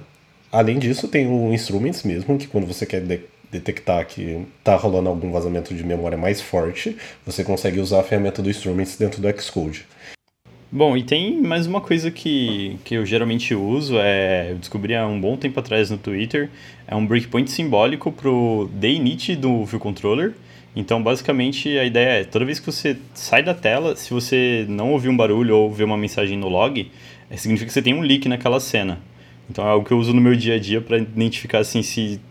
além 0.52 0.80
disso, 0.80 1.08
tem 1.08 1.28
o 1.28 1.54
Instruments 1.54 2.04
mesmo, 2.04 2.38
que 2.38 2.48
quando 2.48 2.68
você 2.68 2.86
quer 2.86 3.02
de 3.02 3.22
detectar 3.52 4.06
que 4.06 4.46
está 4.60 4.76
rolando 4.76 5.10
algum 5.10 5.32
vazamento 5.32 5.74
de 5.74 5.84
memória 5.84 6.18
mais 6.18 6.40
forte, 6.40 6.96
você 7.26 7.44
consegue 7.44 7.80
usar 7.80 8.02
a 8.02 8.04
ferramenta 8.04 8.42
do 8.42 8.50
Instruments 8.50 8.96
dentro 8.98 9.22
do 9.22 9.42
Xcode. 9.42 9.86
Bom, 10.72 10.96
e 10.96 11.02
tem 11.02 11.42
mais 11.42 11.66
uma 11.66 11.82
coisa 11.82 12.12
que, 12.12 12.78
que 12.84 12.94
eu 12.94 13.04
geralmente 13.04 13.56
uso, 13.56 13.98
é, 13.98 14.52
eu 14.52 14.58
descobri 14.58 14.96
há 14.96 15.08
um 15.08 15.20
bom 15.20 15.36
tempo 15.36 15.60
atrás 15.60 15.90
no 15.90 15.98
Twitter, 15.98 16.48
é 16.88 16.96
um 16.96 17.04
breakpoint 17.04 17.50
simbólico 17.50 18.12
pro 18.12 18.70
init 18.80 19.36
do 19.36 19.66
View 19.66 19.80
Controller. 19.80 20.34
Então, 20.76 21.02
basicamente, 21.02 21.76
a 21.80 21.84
ideia 21.84 22.22
é, 22.22 22.24
toda 22.24 22.46
vez 22.46 22.60
que 22.60 22.68
você 22.68 22.96
sai 23.16 23.42
da 23.42 23.56
tela, 23.56 23.96
se 23.96 24.14
você 24.14 24.68
não 24.70 24.92
ouvir 24.92 25.10
um 25.10 25.18
barulho 25.18 25.58
ou 25.58 25.72
ver 25.72 25.86
uma 25.86 25.98
mensagem 25.98 26.38
no 26.38 26.48
log, 26.48 26.92
é, 27.32 27.36
significa 27.36 27.68
que 27.68 27.74
você 27.74 27.82
tem 27.82 27.96
um 27.96 28.02
leak 28.02 28.30
naquela 28.30 28.60
cena. 28.60 29.00
Então, 29.50 29.66
é 29.66 29.70
algo 29.70 29.86
que 29.86 29.92
eu 29.92 29.98
uso 29.98 30.14
no 30.14 30.22
meu 30.22 30.36
dia 30.36 30.56
a 30.56 30.60
dia 30.60 30.80
para 30.80 30.98
identificar, 30.98 31.60
assim, 31.60 31.82
se 31.82 32.22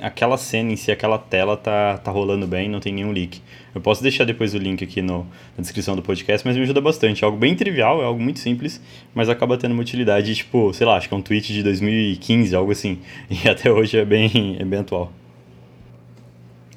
aquela 0.00 0.36
cena 0.36 0.72
em 0.72 0.76
si, 0.76 0.90
aquela 0.90 1.18
tela 1.18 1.56
tá, 1.56 1.98
tá 1.98 2.10
rolando 2.10 2.46
bem, 2.46 2.68
não 2.68 2.80
tem 2.80 2.92
nenhum 2.92 3.12
leak. 3.12 3.40
Eu 3.74 3.80
posso 3.80 4.02
deixar 4.02 4.24
depois 4.24 4.54
o 4.54 4.58
link 4.58 4.82
aqui 4.82 5.02
no, 5.02 5.26
na 5.56 5.60
descrição 5.60 5.96
do 5.96 6.02
podcast, 6.02 6.46
mas 6.46 6.56
me 6.56 6.62
ajuda 6.62 6.80
bastante. 6.80 7.22
É 7.22 7.26
algo 7.26 7.36
bem 7.36 7.54
trivial, 7.54 8.00
é 8.00 8.04
algo 8.04 8.20
muito 8.20 8.38
simples, 8.38 8.80
mas 9.14 9.28
acaba 9.28 9.56
tendo 9.58 9.72
uma 9.72 9.82
utilidade, 9.82 10.34
tipo, 10.34 10.72
sei 10.72 10.86
lá, 10.86 10.96
acho 10.96 11.08
que 11.08 11.14
é 11.14 11.16
um 11.16 11.22
tweet 11.22 11.52
de 11.52 11.62
2015, 11.62 12.54
algo 12.54 12.72
assim. 12.72 12.98
E 13.30 13.48
até 13.48 13.70
hoje 13.70 13.98
é 13.98 14.04
bem, 14.04 14.56
é 14.58 14.64
bem 14.64 14.80
atual. 14.80 15.12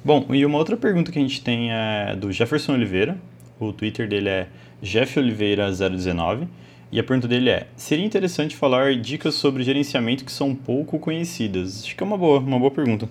Bom, 0.04 0.26
e 0.30 0.44
uma 0.44 0.58
outra 0.58 0.76
pergunta 0.76 1.12
que 1.12 1.18
a 1.18 1.22
gente 1.22 1.42
tem 1.42 1.70
é 1.72 2.16
do 2.16 2.32
Jefferson 2.32 2.72
Oliveira. 2.72 3.18
O 3.58 3.72
Twitter 3.72 4.08
dele 4.08 4.28
é 4.28 4.46
jeffoliveira019. 4.82 6.48
E 6.92 6.98
a 6.98 7.04
pergunta 7.04 7.28
dele 7.28 7.50
é: 7.50 7.68
seria 7.76 8.04
interessante 8.04 8.56
falar 8.56 8.96
dicas 8.96 9.34
sobre 9.34 9.62
gerenciamento 9.62 10.24
que 10.24 10.32
são 10.32 10.54
pouco 10.54 10.98
conhecidas? 10.98 11.84
Acho 11.84 11.96
que 11.96 12.02
é 12.02 12.06
uma 12.06 12.18
boa, 12.18 12.40
uma 12.40 12.58
boa 12.58 12.70
pergunta. 12.70 13.08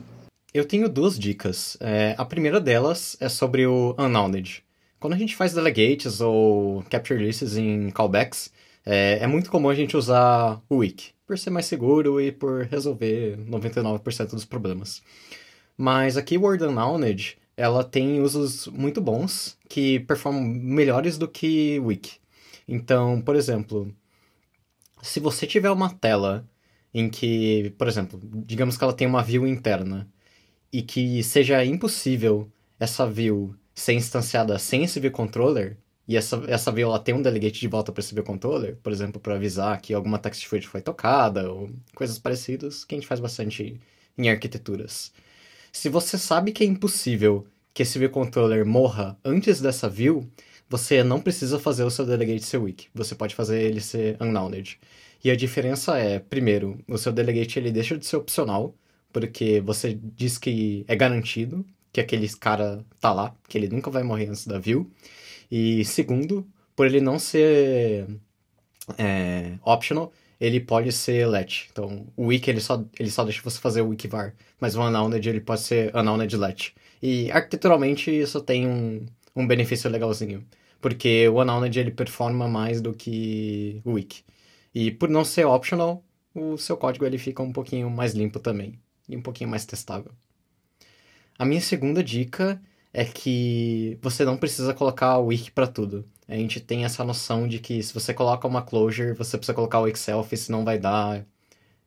Eu 0.53 0.65
tenho 0.65 0.89
duas 0.89 1.17
dicas. 1.17 1.77
É, 1.79 2.15
a 2.17 2.25
primeira 2.25 2.59
delas 2.59 3.15
é 3.19 3.29
sobre 3.29 3.65
o 3.65 3.95
Unbounded. 3.97 4.63
quando 4.99 5.13
a 5.13 5.17
gente 5.17 5.35
faz 5.35 5.53
delegates 5.53 6.19
ou 6.19 6.83
capture 6.89 7.23
lists 7.23 7.55
em 7.55 7.89
callbacks, 7.91 8.51
é, 8.85 9.19
é 9.21 9.27
muito 9.27 9.49
comum 9.49 9.69
a 9.69 9.75
gente 9.75 9.95
usar 9.95 10.59
o 10.67 10.77
wiki, 10.77 11.11
por 11.25 11.37
ser 11.37 11.51
mais 11.51 11.65
seguro 11.65 12.19
e 12.19 12.31
por 12.31 12.65
resolver 12.65 13.37
99% 13.37 14.31
dos 14.31 14.43
problemas. 14.43 15.01
Mas 15.77 16.17
a 16.17 16.21
Keyword 16.21 16.65
Unknowned, 16.65 17.37
ela 17.55 17.83
tem 17.83 18.19
usos 18.19 18.67
muito 18.67 18.99
bons 18.99 19.57
que 19.69 19.99
performam 20.01 20.41
melhores 20.43 21.17
do 21.17 21.27
que 21.27 21.79
wiki. 21.79 22.19
Então, 22.71 23.19
por 23.19 23.35
exemplo, 23.35 23.91
se 25.01 25.19
você 25.19 25.47
tiver 25.47 25.71
uma 25.71 25.91
tela 25.91 26.47
em 26.93 27.09
que, 27.09 27.73
por 27.79 27.87
exemplo, 27.87 28.19
digamos 28.45 28.77
que 28.77 28.83
ela 28.83 28.93
tem 28.93 29.07
uma 29.07 29.23
view 29.23 29.47
interna 29.47 30.07
e 30.71 30.83
que 30.83 31.23
seja 31.23 31.65
impossível 31.65 32.47
essa 32.79 33.09
view 33.09 33.55
ser 33.73 33.93
instanciada 33.93 34.59
sem 34.59 34.83
esse 34.83 34.99
view 34.99 35.11
controller, 35.11 35.77
e 36.07 36.15
essa, 36.15 36.43
essa 36.47 36.71
view 36.71 36.89
ela 36.89 36.99
tem 36.99 37.15
um 37.15 37.21
delegate 37.21 37.59
de 37.59 37.67
volta 37.67 37.91
para 37.91 38.01
esse 38.01 38.13
view 38.13 38.23
controller, 38.23 38.75
por 38.83 38.91
exemplo, 38.91 39.19
para 39.19 39.35
avisar 39.35 39.79
que 39.81 39.93
alguma 39.93 40.19
text 40.19 40.45
field 40.47 40.67
foi 40.67 40.81
tocada, 40.81 41.51
ou 41.51 41.71
coisas 41.95 42.19
parecidas, 42.19 42.85
que 42.85 42.93
a 42.95 42.97
gente 42.97 43.07
faz 43.07 43.19
bastante 43.19 43.79
em 44.17 44.29
arquiteturas. 44.29 45.11
Se 45.71 45.89
você 45.89 46.17
sabe 46.17 46.51
que 46.51 46.63
é 46.63 46.67
impossível 46.67 47.47
que 47.73 47.83
esse 47.83 47.97
view 47.97 48.09
controller 48.09 48.65
morra 48.65 49.17
antes 49.23 49.61
dessa 49.61 49.89
view, 49.89 50.29
você 50.69 51.03
não 51.03 51.19
precisa 51.19 51.59
fazer 51.59 51.83
o 51.83 51.89
seu 51.89 52.05
delegate 52.05 52.45
ser 52.45 52.57
weak. 52.57 52.87
Você 52.93 53.15
pode 53.15 53.35
fazer 53.35 53.61
ele 53.61 53.81
ser 53.81 54.15
unknowned. 54.21 54.79
E 55.23 55.31
a 55.31 55.35
diferença 55.35 55.97
é, 55.97 56.19
primeiro, 56.19 56.79
o 56.87 56.97
seu 56.97 57.11
delegate 57.11 57.59
ele 57.59 57.71
deixa 57.71 57.97
de 57.97 58.05
ser 58.05 58.17
opcional, 58.17 58.75
porque 59.11 59.59
você 59.61 59.99
diz 60.01 60.37
que 60.37 60.85
é 60.87 60.95
garantido 60.95 61.65
que 61.91 61.99
aquele 61.99 62.29
cara 62.29 62.85
tá 62.99 63.11
lá, 63.11 63.35
que 63.47 63.57
ele 63.57 63.67
nunca 63.67 63.89
vai 63.89 64.03
morrer 64.03 64.27
antes 64.27 64.45
da 64.47 64.59
view. 64.59 64.89
E 65.51 65.83
segundo, 65.85 66.47
por 66.75 66.85
ele 66.85 67.01
não 67.01 67.17
ser 67.19 68.07
é, 68.97 69.57
optional, 69.65 70.13
ele 70.39 70.59
pode 70.59 70.91
ser 70.91 71.27
let. 71.27 71.67
Então, 71.71 72.07
o 72.15 72.27
weak 72.27 72.49
ele 72.49 72.61
só, 72.61 72.83
ele 72.97 73.09
só 73.11 73.23
deixa 73.23 73.41
você 73.41 73.59
fazer 73.59 73.81
o 73.81 73.89
weak 73.89 74.07
var, 74.07 74.33
mas 74.59 74.75
o 74.75 74.81
unowned 74.81 75.27
ele 75.27 75.41
pode 75.41 75.61
ser 75.61 75.93
unowned 75.95 76.37
let. 76.37 76.73
E 77.01 77.31
arquiteturalmente 77.31 78.11
isso 78.11 78.41
tem 78.41 78.67
um, 78.67 79.05
um 79.35 79.47
benefício 79.47 79.89
legalzinho, 79.89 80.45
porque 80.81 81.27
o 81.29 81.41
unowned 81.41 81.79
ele 81.79 81.91
performa 81.91 82.47
mais 82.47 82.81
do 82.81 82.93
que 82.93 83.81
o 83.85 83.93
weak. 83.93 84.23
E 84.73 84.91
por 84.91 85.09
não 85.09 85.25
ser 85.25 85.45
optional, 85.45 86.03
o 86.33 86.57
seu 86.57 86.77
código 86.77 87.05
ele 87.05 87.17
fica 87.17 87.41
um 87.43 87.51
pouquinho 87.51 87.89
mais 87.89 88.13
limpo 88.13 88.39
também 88.39 88.79
e 89.07 89.17
um 89.17 89.21
pouquinho 89.21 89.49
mais 89.49 89.65
testável. 89.65 90.11
A 91.37 91.45
minha 91.45 91.61
segunda 91.61 92.03
dica 92.03 92.61
é 92.93 93.05
que 93.05 93.97
você 94.01 94.25
não 94.25 94.37
precisa 94.37 94.73
colocar 94.73 95.17
o 95.17 95.27
wiki 95.27 95.51
para 95.51 95.67
tudo. 95.67 96.05
A 96.27 96.35
gente 96.35 96.59
tem 96.59 96.85
essa 96.85 97.03
noção 97.03 97.47
de 97.47 97.59
que 97.59 97.81
se 97.81 97.93
você 97.93 98.13
coloca 98.13 98.47
uma 98.47 98.61
closure, 98.61 99.13
você 99.13 99.37
precisa 99.37 99.53
colocar 99.53 99.79
o 99.79 99.87
Excel, 99.87 100.23
senão 100.35 100.63
vai 100.65 100.77
dar 100.77 101.25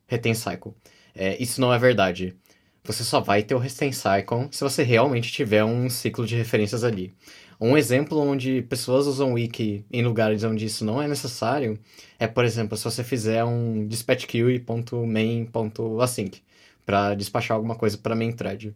retain 0.06 0.34
cycle. 0.34 0.74
É, 1.14 1.40
isso 1.42 1.60
não 1.60 1.72
é 1.72 1.78
verdade. 1.78 2.36
Você 2.84 3.04
só 3.04 3.20
vai 3.20 3.44
ter 3.44 3.54
o 3.54 3.62
cycle 3.62 4.48
se 4.50 4.64
você 4.64 4.82
realmente 4.82 5.30
tiver 5.30 5.64
um 5.64 5.88
ciclo 5.88 6.26
de 6.26 6.34
referências 6.34 6.82
ali. 6.82 7.14
Um 7.60 7.76
exemplo 7.76 8.18
onde 8.18 8.62
pessoas 8.62 9.06
usam 9.06 9.34
wiki 9.34 9.84
em 9.92 10.02
lugares 10.02 10.42
onde 10.42 10.66
isso 10.66 10.84
não 10.84 11.00
é 11.00 11.06
necessário 11.06 11.78
é, 12.18 12.26
por 12.26 12.44
exemplo, 12.44 12.76
se 12.76 12.82
você 12.82 13.04
fizer 13.04 13.44
um 13.44 13.86
dispatch 13.86 14.26
queue.main.async 14.26 16.42
para 16.84 17.14
despachar 17.14 17.56
alguma 17.56 17.76
coisa 17.76 17.96
para 17.96 18.16
main 18.16 18.32
thread. 18.32 18.74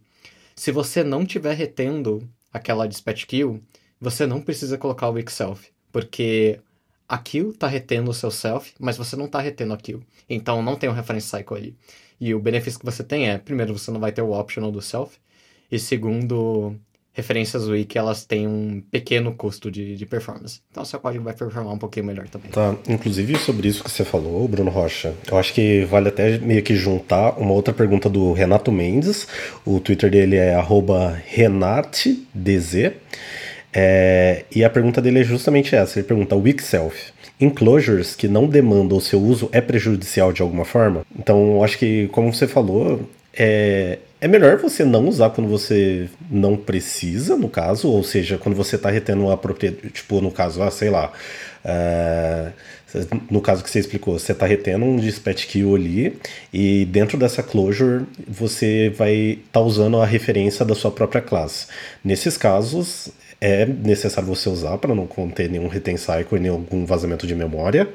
Se 0.55 0.71
você 0.71 1.03
não 1.03 1.23
estiver 1.23 1.55
retendo 1.55 2.23
aquela 2.53 2.87
dispatch 2.87 3.27
queue, 3.27 3.61
você 4.01 4.25
não 4.25 4.41
precisa 4.41 4.79
colocar 4.79 5.09
o 5.09 5.15
wiki 5.15 5.33
self, 5.33 5.69
porque 5.91 6.61
a 7.09 7.19
queue 7.19 7.51
está 7.51 7.67
retendo 7.67 8.11
o 8.11 8.15
seu 8.15 8.31
self, 8.31 8.73
mas 8.79 8.97
você 8.97 9.17
não 9.17 9.27
está 9.27 9.41
retendo 9.41 9.75
a 9.75 9.77
queue. 9.77 10.07
Então 10.29 10.63
não 10.63 10.77
tem 10.77 10.89
um 10.89 10.93
reference 10.93 11.29
cycle 11.29 11.57
ali. 11.57 11.77
E 12.21 12.35
o 12.35 12.41
benefício 12.41 12.79
que 12.79 12.87
você 12.87 13.05
tem 13.05 13.29
é, 13.29 13.39
primeiro, 13.39 13.77
você 13.77 13.91
não 13.91 14.01
vai 14.01 14.13
ter 14.13 14.23
o 14.23 14.33
optional 14.33 14.73
do 14.73 14.81
self, 14.81 15.17
e 15.71 15.79
segundo, 15.79 16.77
referências 17.17 17.67
wiki 17.67 17.97
elas 17.97 18.27
têm 18.27 18.47
um 18.47 18.83
pequeno 18.91 19.35
custo 19.35 19.71
de, 19.71 19.97
de 19.97 20.05
performance. 20.05 20.61
Então 20.71 20.85
seu 20.85 21.01
código 21.01 21.25
vai 21.25 21.33
performar 21.33 21.73
um 21.73 21.79
pouquinho 21.79 22.05
melhor 22.05 22.29
também. 22.29 22.51
Tá, 22.51 22.77
inclusive 22.89 23.39
sobre 23.39 23.69
isso 23.69 23.83
que 23.83 23.91
você 23.91 24.05
falou, 24.05 24.47
Bruno 24.47 24.71
Rocha, 24.71 25.15
eu 25.31 25.39
acho 25.39 25.55
que 25.55 25.85
vale 25.87 26.09
até 26.09 26.39
meio 26.39 26.63
que 26.63 26.77
juntar 26.77 27.39
uma 27.39 27.53
outra 27.53 27.73
pergunta 27.73 28.11
do 28.11 28.33
Renato 28.33 28.71
Mendes. 28.71 29.27
O 29.65 29.81
Twitter 29.81 30.11
dele 30.11 30.37
é 30.37 30.55
renatedz. 31.25 32.17
É, 33.79 34.47
e 34.51 34.65
a 34.65 34.71
pergunta 34.71 35.03
dele 35.03 35.21
é 35.21 35.23
justamente 35.23 35.77
essa. 35.77 35.99
Ele 35.99 36.09
pergunta: 36.09 36.35
Weak 36.35 36.63
Self. 36.63 37.13
Enclosures 37.39 38.17
que 38.17 38.27
não 38.27 38.47
demandam 38.47 38.97
o 38.97 39.01
seu 39.03 39.21
uso 39.21 39.51
é 39.53 39.61
prejudicial 39.61 40.33
de 40.33 40.41
alguma 40.41 40.65
forma? 40.65 41.05
Então, 41.19 41.57
eu 41.57 41.63
acho 41.63 41.77
que, 41.77 42.09
como 42.09 42.33
você 42.33 42.49
falou, 42.49 43.07
é, 43.35 43.99
é 44.19 44.27
melhor 44.27 44.57
você 44.57 44.83
não 44.83 45.07
usar 45.07 45.29
quando 45.29 45.47
você 45.47 46.09
não 46.31 46.57
precisa, 46.57 47.37
no 47.37 47.51
caso, 47.51 47.91
ou 47.91 48.03
seja, 48.03 48.39
quando 48.39 48.55
você 48.55 48.77
está 48.77 48.89
retendo 48.89 49.25
uma 49.25 49.37
propriedade, 49.37 49.91
tipo, 49.91 50.23
no 50.23 50.31
caso, 50.31 50.63
ah, 50.63 50.71
sei 50.71 50.89
lá, 50.89 51.13
uh, 51.63 52.53
no 53.31 53.43
caso 53.43 53.63
que 53.63 53.69
você 53.69 53.81
explicou, 53.81 54.19
você 54.19 54.33
está 54.33 54.47
retendo 54.47 54.87
um 54.87 54.97
dispatch 54.97 55.47
queue 55.49 55.75
ali 55.75 56.19
e 56.51 56.87
dentro 56.87 57.19
dessa 57.19 57.43
closure 57.43 58.07
você 58.27 58.91
vai 58.97 59.15
estar 59.15 59.43
tá 59.53 59.61
usando 59.61 59.99
a 59.99 60.07
referência 60.07 60.65
da 60.65 60.75
sua 60.75 60.91
própria 60.91 61.21
classe. 61.21 61.67
Nesses 62.03 62.39
casos, 62.39 63.11
é 63.41 63.67
necessário 63.67 64.29
você 64.29 64.49
usar 64.49 64.79
para 64.79 64.95
não 64.95 65.07
conter 65.07 65.51
nenhum 65.51 65.69
retain 65.69 65.97
cycle 65.97 66.39
e 66.39 66.41
nenhum 66.41 66.85
vazamento 66.87 67.27
de 67.27 67.35
memória. 67.35 67.89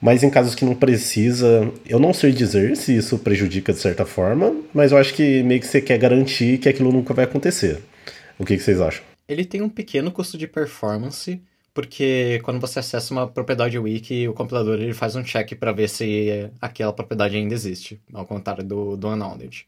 Mas 0.00 0.22
em 0.22 0.30
casos 0.30 0.54
que 0.54 0.64
não 0.64 0.74
precisa, 0.74 1.72
eu 1.86 1.98
não 1.98 2.12
sei 2.12 2.30
dizer 2.32 2.76
se 2.76 2.94
isso 2.94 3.18
prejudica 3.18 3.72
de 3.72 3.78
certa 3.78 4.04
forma, 4.04 4.54
mas 4.72 4.92
eu 4.92 4.98
acho 4.98 5.14
que 5.14 5.42
meio 5.42 5.60
que 5.60 5.66
você 5.66 5.80
quer 5.80 5.98
garantir 5.98 6.58
que 6.58 6.68
aquilo 6.68 6.92
nunca 6.92 7.14
vai 7.14 7.24
acontecer. 7.24 7.80
O 8.38 8.44
que, 8.44 8.56
que 8.56 8.62
vocês 8.62 8.80
acham? 8.80 9.02
Ele 9.26 9.44
tem 9.44 9.62
um 9.62 9.68
pequeno 9.68 10.12
custo 10.12 10.36
de 10.36 10.46
performance, 10.46 11.40
porque 11.72 12.38
quando 12.42 12.60
você 12.60 12.80
acessa 12.80 13.14
uma 13.14 13.26
propriedade 13.26 13.78
wiki, 13.78 14.28
o 14.28 14.34
compilador 14.34 14.78
ele 14.78 14.92
faz 14.92 15.16
um 15.16 15.22
check 15.22 15.54
para 15.54 15.72
ver 15.72 15.88
se 15.88 16.50
aquela 16.60 16.92
propriedade 16.92 17.36
ainda 17.36 17.54
existe, 17.54 17.98
ao 18.12 18.26
contrário 18.26 18.62
do, 18.62 18.96
do 18.96 19.08
unknowned. 19.08 19.66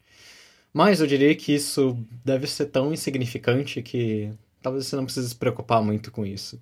Mas 0.71 0.99
eu 0.99 1.07
diria 1.07 1.33
que 1.33 1.53
isso 1.53 1.97
deve 2.23 2.45
ser 2.45 2.67
tão 2.67 2.93
insignificante 2.93 3.81
que 3.81 4.29
talvez 4.67 4.85
você 4.85 4.95
não 4.97 5.05
precise 5.05 5.29
se 5.29 5.35
preocupar 5.35 5.81
muito 5.81 6.11
com 6.11 6.25
isso. 6.25 6.59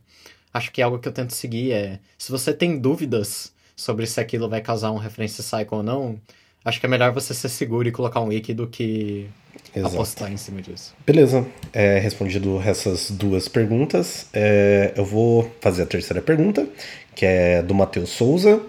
Acho 0.54 0.72
que 0.72 0.82
algo 0.82 1.00
que 1.00 1.08
eu 1.08 1.12
tento 1.12 1.32
seguir 1.32 1.72
é, 1.72 2.00
se 2.18 2.32
você 2.32 2.54
tem 2.54 2.78
dúvidas 2.78 3.52
sobre 3.76 4.06
se 4.06 4.20
aquilo 4.20 4.48
vai 4.48 4.62
causar 4.62 4.92
um 4.92 4.98
referência 4.98 5.44
cycle 5.44 5.78
ou 5.78 5.84
não, 5.84 6.20
acho 6.64 6.80
que 6.80 6.86
é 6.86 6.90
melhor 6.90 7.12
você 7.12 7.34
ser 7.34 7.50
seguro 7.50 7.88
e 7.88 7.92
colocar 7.92 8.22
um 8.22 8.28
wiki 8.28 8.54
do 8.54 8.68
que 8.68 9.28
Exato. 9.76 9.96
apostar 9.96 10.32
em 10.32 10.38
cima 10.38 10.62
disso. 10.62 10.94
Beleza. 11.06 11.46
É, 11.74 11.98
respondido 11.98 12.62
essas 12.62 13.10
duas 13.10 13.48
perguntas, 13.48 14.28
é, 14.32 14.94
eu 14.96 15.04
vou 15.04 15.52
fazer 15.60 15.82
a 15.82 15.86
terceira 15.86 16.22
pergunta, 16.22 16.68
que 17.16 17.26
é 17.26 17.64
do 17.64 17.74
Matheus 17.74 18.12
Souza. 18.12 18.62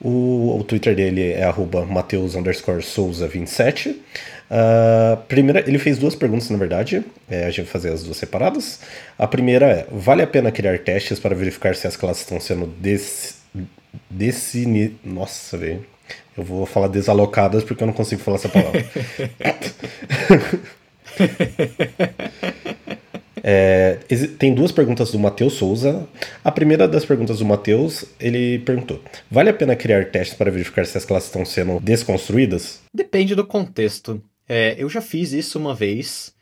O, 0.00 0.58
o 0.60 0.64
Twitter 0.64 0.94
dele 0.94 1.32
é 1.32 1.44
Mateus 1.84 2.36
Souza 2.82 3.26
27. 3.26 3.90
Uh, 3.90 5.16
primeira, 5.28 5.60
ele 5.66 5.78
fez 5.78 5.98
duas 5.98 6.14
perguntas, 6.14 6.48
na 6.50 6.56
verdade. 6.56 7.04
É, 7.28 7.44
a 7.44 7.50
gente 7.50 7.64
vai 7.64 7.72
fazer 7.72 7.92
as 7.92 8.02
duas 8.02 8.16
separadas. 8.16 8.80
A 9.18 9.26
primeira 9.26 9.66
é: 9.66 9.86
vale 9.90 10.22
a 10.22 10.26
pena 10.26 10.52
criar 10.52 10.78
testes 10.78 11.18
para 11.18 11.34
verificar 11.34 11.74
se 11.74 11.86
as 11.86 11.96
classes 11.96 12.22
estão 12.22 12.40
sendo 12.40 12.66
des. 12.66 13.36
Nossa, 15.04 15.58
velho. 15.58 15.84
Eu 16.36 16.44
vou 16.44 16.64
falar 16.64 16.88
desalocadas 16.88 17.64
porque 17.64 17.82
eu 17.82 17.86
não 17.86 17.94
consigo 17.94 18.22
falar 18.22 18.36
essa 18.36 18.48
palavra. 18.48 18.84
é, 23.50 23.98
tem 24.38 24.52
duas 24.52 24.70
perguntas 24.70 25.10
do 25.10 25.18
Matheus 25.18 25.54
Souza. 25.54 26.06
A 26.44 26.52
primeira 26.52 26.86
das 26.86 27.06
perguntas 27.06 27.38
do 27.38 27.46
Matheus, 27.46 28.04
ele 28.20 28.58
perguntou: 28.58 29.00
Vale 29.30 29.48
a 29.48 29.54
pena 29.54 29.74
criar 29.74 30.10
testes 30.10 30.36
para 30.36 30.50
verificar 30.50 30.84
se 30.84 30.98
as 30.98 31.06
classes 31.06 31.30
estão 31.30 31.46
sendo 31.46 31.80
desconstruídas? 31.80 32.82
Depende 32.92 33.34
do 33.34 33.46
contexto. 33.46 34.22
É, 34.46 34.74
eu 34.76 34.86
já 34.90 35.00
fiz 35.00 35.32
isso 35.32 35.58
uma 35.58 35.74
vez, 35.74 36.34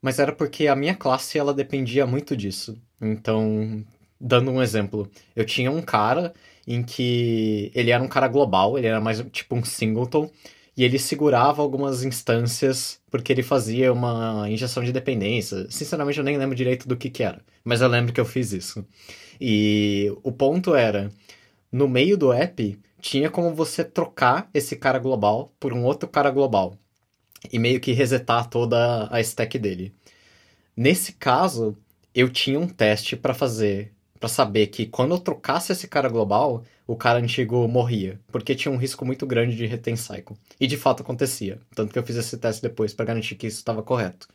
mas 0.00 0.20
era 0.20 0.30
porque 0.30 0.68
a 0.68 0.76
minha 0.76 0.94
classe 0.94 1.36
ela 1.36 1.52
dependia 1.52 2.06
muito 2.06 2.36
disso. 2.36 2.80
Então, 3.00 3.84
dando 4.20 4.52
um 4.52 4.62
exemplo, 4.62 5.10
eu 5.34 5.44
tinha 5.44 5.68
um 5.68 5.82
cara 5.82 6.32
em 6.64 6.80
que 6.84 7.72
ele 7.74 7.90
era 7.90 8.00
um 8.00 8.08
cara 8.08 8.28
global, 8.28 8.78
ele 8.78 8.86
era 8.86 9.00
mais 9.00 9.20
tipo 9.32 9.56
um 9.56 9.64
singleton, 9.64 10.30
e 10.76 10.84
ele 10.84 10.98
segurava 10.98 11.62
algumas 11.62 12.02
instâncias 12.02 13.00
porque 13.10 13.32
ele 13.32 13.42
fazia 13.42 13.92
uma 13.92 14.48
injeção 14.48 14.82
de 14.82 14.92
dependência. 14.92 15.66
Sinceramente, 15.70 16.18
eu 16.18 16.24
nem 16.24 16.38
lembro 16.38 16.56
direito 16.56 16.88
do 16.88 16.96
que, 16.96 17.10
que 17.10 17.22
era, 17.22 17.42
mas 17.64 17.80
eu 17.80 17.88
lembro 17.88 18.12
que 18.12 18.20
eu 18.20 18.24
fiz 18.24 18.52
isso. 18.52 18.84
E 19.40 20.12
o 20.22 20.32
ponto 20.32 20.74
era, 20.74 21.10
no 21.70 21.88
meio 21.88 22.16
do 22.16 22.32
app, 22.32 22.78
tinha 23.00 23.28
como 23.28 23.54
você 23.54 23.84
trocar 23.84 24.48
esse 24.54 24.76
cara 24.76 24.98
global 24.98 25.52
por 25.58 25.72
um 25.72 25.84
outro 25.84 26.08
cara 26.08 26.30
global 26.30 26.78
e 27.52 27.58
meio 27.58 27.80
que 27.80 27.92
resetar 27.92 28.48
toda 28.48 29.08
a 29.10 29.20
stack 29.20 29.58
dele. 29.58 29.92
Nesse 30.76 31.12
caso, 31.12 31.76
eu 32.14 32.30
tinha 32.30 32.58
um 32.58 32.68
teste 32.68 33.16
para 33.16 33.34
fazer, 33.34 33.92
para 34.22 34.28
saber 34.28 34.68
que 34.68 34.86
quando 34.86 35.16
eu 35.16 35.18
trocasse 35.18 35.72
esse 35.72 35.88
cara 35.88 36.08
global, 36.08 36.62
o 36.86 36.94
cara 36.94 37.18
antigo 37.18 37.66
morria, 37.66 38.20
porque 38.30 38.54
tinha 38.54 38.70
um 38.70 38.76
risco 38.76 39.04
muito 39.04 39.26
grande 39.26 39.56
de 39.56 39.66
retain 39.66 39.96
cycle. 39.96 40.36
E 40.60 40.68
de 40.68 40.76
fato 40.76 41.02
acontecia, 41.02 41.58
tanto 41.74 41.92
que 41.92 41.98
eu 41.98 42.04
fiz 42.04 42.14
esse 42.14 42.38
teste 42.38 42.62
depois 42.62 42.94
para 42.94 43.04
garantir 43.04 43.34
que 43.34 43.48
isso 43.48 43.56
estava 43.56 43.82
correto. 43.82 44.28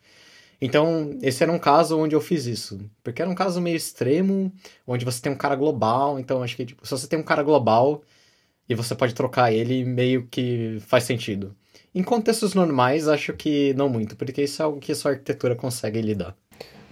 Então, 0.60 1.18
esse 1.22 1.42
era 1.42 1.50
um 1.54 1.58
caso 1.58 1.98
onde 1.98 2.14
eu 2.14 2.20
fiz 2.20 2.46
isso. 2.48 2.78
Porque 3.02 3.22
era 3.22 3.32
um 3.32 3.36
caso 3.36 3.62
meio 3.62 3.78
extremo, 3.78 4.52
onde 4.86 5.06
você 5.06 5.22
tem 5.22 5.32
um 5.32 5.38
cara 5.38 5.56
global. 5.56 6.20
Então, 6.20 6.44
acho 6.44 6.58
que 6.58 6.66
tipo, 6.66 6.86
se 6.86 6.92
você 6.92 7.08
tem 7.08 7.18
um 7.18 7.24
cara 7.24 7.42
global 7.42 8.02
e 8.68 8.76
você 8.76 8.94
pode 8.94 9.14
trocar 9.16 9.54
ele, 9.54 9.86
meio 9.86 10.28
que 10.30 10.80
faz 10.82 11.06
sentido. 11.06 11.56
Em 11.96 12.04
contextos 12.04 12.54
normais, 12.54 13.08
acho 13.08 13.32
que 13.32 13.74
não 13.76 13.88
muito, 13.88 14.18
porque 14.18 14.42
isso 14.42 14.62
é 14.62 14.66
algo 14.66 14.82
que 14.82 14.92
a 14.92 14.96
sua 14.96 15.12
arquitetura 15.12 15.56
consegue 15.56 16.02
lidar. 16.02 16.36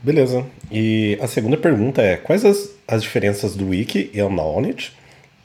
Beleza. 0.02 0.46
E 0.72 1.18
a 1.20 1.28
segunda 1.28 1.58
pergunta 1.58 2.02
é: 2.02 2.16
quais 2.16 2.46
as, 2.46 2.75
as 2.88 3.02
diferenças 3.02 3.56
do 3.56 3.70
Wiki 3.70 4.12
e 4.14 4.22
Unknowledge, 4.22 4.92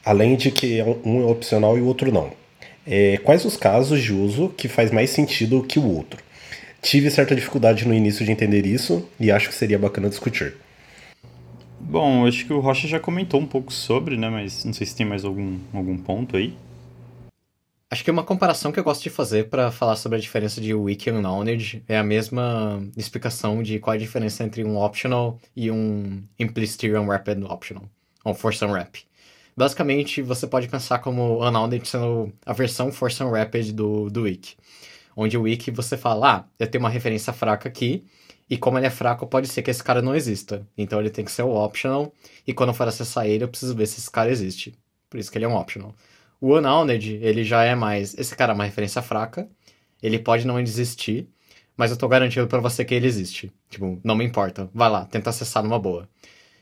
além 0.05 0.35
de 0.35 0.51
que 0.51 0.81
um 1.03 1.21
é 1.21 1.31
opcional 1.31 1.77
e 1.77 1.81
o 1.81 1.85
outro 1.85 2.11
não? 2.11 2.31
É, 2.85 3.17
quais 3.23 3.45
os 3.45 3.55
casos 3.55 4.01
de 4.01 4.11
uso 4.11 4.49
que 4.49 4.67
faz 4.67 4.91
mais 4.91 5.09
sentido 5.11 5.63
que 5.63 5.79
o 5.79 5.85
outro? 5.85 6.21
Tive 6.81 7.11
certa 7.11 7.35
dificuldade 7.35 7.87
no 7.87 7.93
início 7.93 8.25
de 8.25 8.31
entender 8.31 8.65
isso 8.65 9.07
e 9.19 9.31
acho 9.31 9.49
que 9.49 9.55
seria 9.55 9.77
bacana 9.77 10.09
discutir. 10.09 10.55
Bom, 11.79 12.25
acho 12.25 12.45
que 12.45 12.53
o 12.53 12.59
Rocha 12.59 12.87
já 12.87 12.99
comentou 12.99 13.39
um 13.39 13.45
pouco 13.45 13.71
sobre, 13.71 14.17
né? 14.17 14.29
Mas 14.29 14.65
não 14.65 14.73
sei 14.73 14.87
se 14.87 14.95
tem 14.95 15.05
mais 15.05 15.23
algum, 15.23 15.57
algum 15.73 15.97
ponto 15.97 16.37
aí. 16.37 16.53
Acho 17.91 18.05
que 18.05 18.09
uma 18.09 18.23
comparação 18.23 18.71
que 18.71 18.79
eu 18.79 18.83
gosto 18.85 19.03
de 19.03 19.09
fazer 19.09 19.49
para 19.49 19.69
falar 19.69 19.97
sobre 19.97 20.17
a 20.17 20.21
diferença 20.21 20.61
de 20.61 20.73
Wiki 20.73 21.09
e 21.09 21.11
Unknowledge 21.11 21.83
é 21.89 21.97
a 21.97 22.03
mesma 22.03 22.81
explicação 22.95 23.61
de 23.61 23.79
qual 23.79 23.93
é 23.93 23.97
a 23.97 23.99
diferença 23.99 24.45
entre 24.45 24.63
um 24.63 24.77
optional 24.77 25.37
e 25.53 25.69
um 25.69 26.23
implicit 26.39 26.89
unwrapped 26.89 27.43
optional, 27.43 27.83
ou 28.23 28.33
force 28.33 28.63
unwrap. 28.63 29.03
Basicamente, 29.57 30.21
você 30.21 30.47
pode 30.47 30.69
pensar 30.69 30.99
como 30.99 31.45
Unknowledge 31.45 31.85
sendo 31.89 32.31
a 32.45 32.53
versão 32.53 32.93
force 32.93 33.21
unwrapped 33.21 33.73
do, 33.73 34.09
do 34.09 34.21
Wiki 34.21 34.55
onde 35.15 35.37
o 35.37 35.41
wiki 35.41 35.71
você 35.71 35.97
fala, 35.97 36.35
ah, 36.35 36.45
eu 36.59 36.67
tenho 36.67 36.83
uma 36.83 36.89
referência 36.89 37.33
fraca 37.33 37.67
aqui, 37.69 38.05
e 38.49 38.57
como 38.57 38.77
ele 38.77 38.87
é 38.87 38.89
fraco, 38.89 39.25
pode 39.27 39.47
ser 39.47 39.61
que 39.61 39.71
esse 39.71 39.83
cara 39.83 40.01
não 40.01 40.15
exista. 40.15 40.67
Então 40.77 40.99
ele 40.99 41.09
tem 41.09 41.23
que 41.23 41.31
ser 41.31 41.43
o 41.43 41.53
optional, 41.55 42.13
e 42.45 42.53
quando 42.53 42.69
eu 42.69 42.73
for 42.73 42.87
acessar 42.87 43.25
ele, 43.25 43.43
eu 43.43 43.47
preciso 43.47 43.75
ver 43.75 43.87
se 43.87 43.99
esse 43.99 44.11
cara 44.11 44.29
existe. 44.31 44.73
Por 45.09 45.19
isso 45.19 45.31
que 45.31 45.37
ele 45.37 45.45
é 45.45 45.47
um 45.47 45.55
optional. 45.55 45.93
O 46.41 46.57
unowned, 46.57 47.19
ele 47.21 47.43
já 47.43 47.63
é 47.63 47.75
mais, 47.75 48.17
esse 48.17 48.35
cara 48.35 48.51
é 48.51 48.55
uma 48.55 48.65
referência 48.65 49.01
fraca, 49.01 49.47
ele 50.01 50.17
pode 50.17 50.45
não 50.45 50.59
existir, 50.59 51.29
mas 51.77 51.91
eu 51.91 51.97
tô 51.97 52.07
garantindo 52.07 52.47
para 52.47 52.59
você 52.59 52.83
que 52.83 52.95
ele 52.95 53.05
existe. 53.05 53.51
Tipo, 53.69 54.01
não 54.03 54.15
me 54.15 54.25
importa, 54.25 54.67
vai 54.73 54.89
lá, 54.89 55.05
tenta 55.05 55.29
acessar 55.29 55.61
numa 55.61 55.77
boa. 55.77 56.09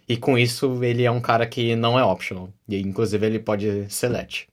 E 0.08 0.18
com 0.18 0.38
isso, 0.38 0.84
ele 0.84 1.04
é 1.06 1.12
um 1.12 1.22
cara 1.22 1.48
que 1.48 1.78
não 1.78 1.98
é 1.98 2.04
optional, 2.04 2.50
e 2.68 2.78
inclusive 2.82 3.26
ele 3.26 3.40
pode 3.40 3.90
select. 3.90 4.50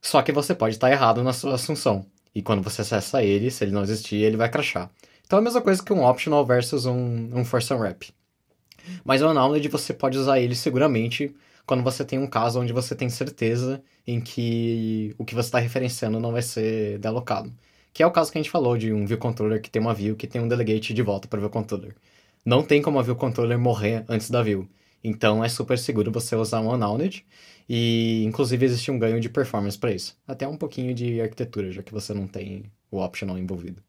Só 0.00 0.22
que 0.22 0.32
você 0.32 0.54
pode 0.54 0.76
estar 0.76 0.90
errado 0.90 1.22
na 1.22 1.32
sua 1.34 1.54
assunção. 1.54 2.06
E 2.34 2.42
quando 2.42 2.62
você 2.62 2.80
acessa 2.80 3.22
ele, 3.22 3.50
se 3.50 3.62
ele 3.62 3.72
não 3.72 3.82
existir, 3.82 4.16
ele 4.16 4.36
vai 4.36 4.48
crashar. 4.48 4.90
Então 5.26 5.38
é 5.38 5.40
a 5.40 5.44
mesma 5.44 5.60
coisa 5.60 5.82
que 5.82 5.92
um 5.92 6.04
optional 6.04 6.44
versus 6.46 6.86
um, 6.86 7.30
um 7.32 7.44
force 7.44 7.72
unwrap. 7.72 8.10
Mas 9.04 9.22
o 9.22 9.28
Unknowledge 9.28 9.68
você 9.68 9.92
pode 9.92 10.18
usar 10.18 10.40
ele 10.40 10.54
seguramente 10.54 11.34
quando 11.66 11.82
você 11.82 12.04
tem 12.04 12.18
um 12.18 12.26
caso 12.26 12.60
onde 12.60 12.72
você 12.72 12.94
tem 12.94 13.08
certeza 13.08 13.82
em 14.06 14.20
que 14.20 15.14
o 15.18 15.24
que 15.24 15.34
você 15.34 15.48
está 15.48 15.58
referenciando 15.58 16.20
não 16.20 16.32
vai 16.32 16.42
ser 16.42 16.98
delocado. 16.98 17.52
Que 17.92 18.02
é 18.02 18.06
o 18.06 18.10
caso 18.10 18.30
que 18.32 18.38
a 18.38 18.42
gente 18.42 18.50
falou 18.50 18.76
de 18.76 18.92
um 18.92 19.06
view 19.06 19.18
controller 19.18 19.60
que 19.60 19.70
tem 19.70 19.80
uma 19.80 19.94
view 19.94 20.16
que 20.16 20.26
tem 20.26 20.40
um 20.40 20.48
delegate 20.48 20.92
de 20.92 21.02
volta 21.02 21.28
para 21.28 21.38
o 21.38 21.40
view 21.40 21.50
controller. 21.50 21.94
Não 22.44 22.62
tem 22.62 22.82
como 22.82 22.98
a 22.98 23.02
view 23.02 23.16
controller 23.16 23.58
morrer 23.58 24.04
antes 24.08 24.30
da 24.30 24.42
view. 24.42 24.68
Então 25.02 25.44
é 25.44 25.48
super 25.48 25.78
seguro 25.78 26.10
você 26.10 26.34
usar 26.34 26.60
um 26.60 26.72
unknowledge 26.72 27.24
e, 27.68 28.24
inclusive, 28.24 28.64
existe 28.64 28.90
um 28.90 28.98
ganho 28.98 29.20
de 29.20 29.28
performance 29.28 29.78
para 29.78 29.92
isso. 29.92 30.16
Até 30.26 30.46
um 30.46 30.56
pouquinho 30.56 30.94
de 30.94 31.20
arquitetura, 31.20 31.70
já 31.70 31.82
que 31.82 31.92
você 31.92 32.12
não 32.12 32.26
tem 32.26 32.64
o 32.90 33.02
optional 33.02 33.38
envolvido. 33.38 33.82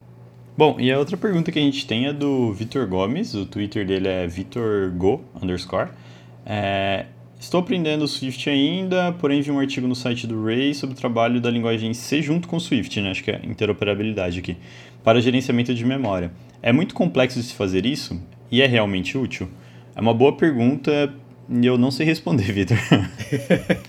Bom, 0.57 0.79
e 0.79 0.91
a 0.91 0.97
outra 0.97 1.17
pergunta 1.17 1.51
que 1.51 1.59
a 1.59 1.61
gente 1.61 1.85
tem 1.85 2.07
é 2.07 2.13
do 2.13 2.53
Vitor 2.53 2.87
Gomes, 2.87 3.33
o 3.33 3.45
Twitter 3.45 3.85
dele 3.85 4.07
é 4.07 4.25
vitorgo, 4.25 5.23
underscore. 5.41 5.89
É, 6.45 7.07
Estou 7.39 7.59
aprendendo 7.59 8.07
Swift 8.07 8.49
ainda, 8.49 9.11
porém 9.13 9.41
vi 9.41 9.51
um 9.51 9.59
artigo 9.59 9.87
no 9.87 9.95
site 9.95 10.25
do 10.25 10.43
Ray 10.43 10.73
sobre 10.73 10.95
o 10.95 10.97
trabalho 10.97 11.41
da 11.41 11.49
linguagem 11.49 11.93
C 11.93 12.21
junto 12.21 12.47
com 12.47 12.59
Swift, 12.59 12.99
né? 13.01 13.11
acho 13.11 13.23
que 13.23 13.31
é 13.31 13.41
interoperabilidade 13.43 14.39
aqui, 14.39 14.57
para 15.03 15.21
gerenciamento 15.21 15.73
de 15.73 15.85
memória. 15.85 16.31
É 16.61 16.71
muito 16.71 16.95
complexo 16.95 17.39
de 17.39 17.45
se 17.45 17.53
fazer 17.53 17.85
isso 17.85 18.19
e 18.49 18.61
é 18.61 18.65
realmente 18.65 19.17
útil? 19.17 19.49
É 19.95 20.01
uma 20.01 20.13
boa 20.13 20.35
pergunta, 20.35 21.13
e 21.49 21.65
eu 21.65 21.77
não 21.77 21.91
sei 21.91 22.05
responder, 22.05 22.45
Vitor. 22.51 22.77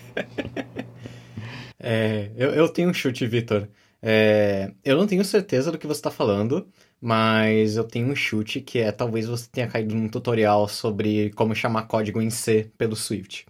é, 1.78 2.30
eu, 2.36 2.50
eu 2.50 2.68
tenho 2.68 2.90
um 2.90 2.94
chute, 2.94 3.26
Vitor. 3.26 3.68
É, 4.02 4.72
eu 4.84 4.96
não 4.96 5.06
tenho 5.06 5.24
certeza 5.24 5.72
do 5.72 5.78
que 5.78 5.86
você 5.86 5.98
está 5.98 6.10
falando, 6.10 6.68
mas 7.00 7.76
eu 7.76 7.84
tenho 7.84 8.08
um 8.10 8.16
chute 8.16 8.60
que 8.60 8.78
é 8.78 8.92
talvez 8.92 9.26
você 9.26 9.48
tenha 9.50 9.68
caído 9.68 9.94
num 9.94 10.08
tutorial 10.08 10.68
sobre 10.68 11.30
como 11.32 11.54
chamar 11.54 11.84
código 11.86 12.20
em 12.20 12.30
C 12.30 12.70
pelo 12.78 12.96
Swift. 12.96 13.46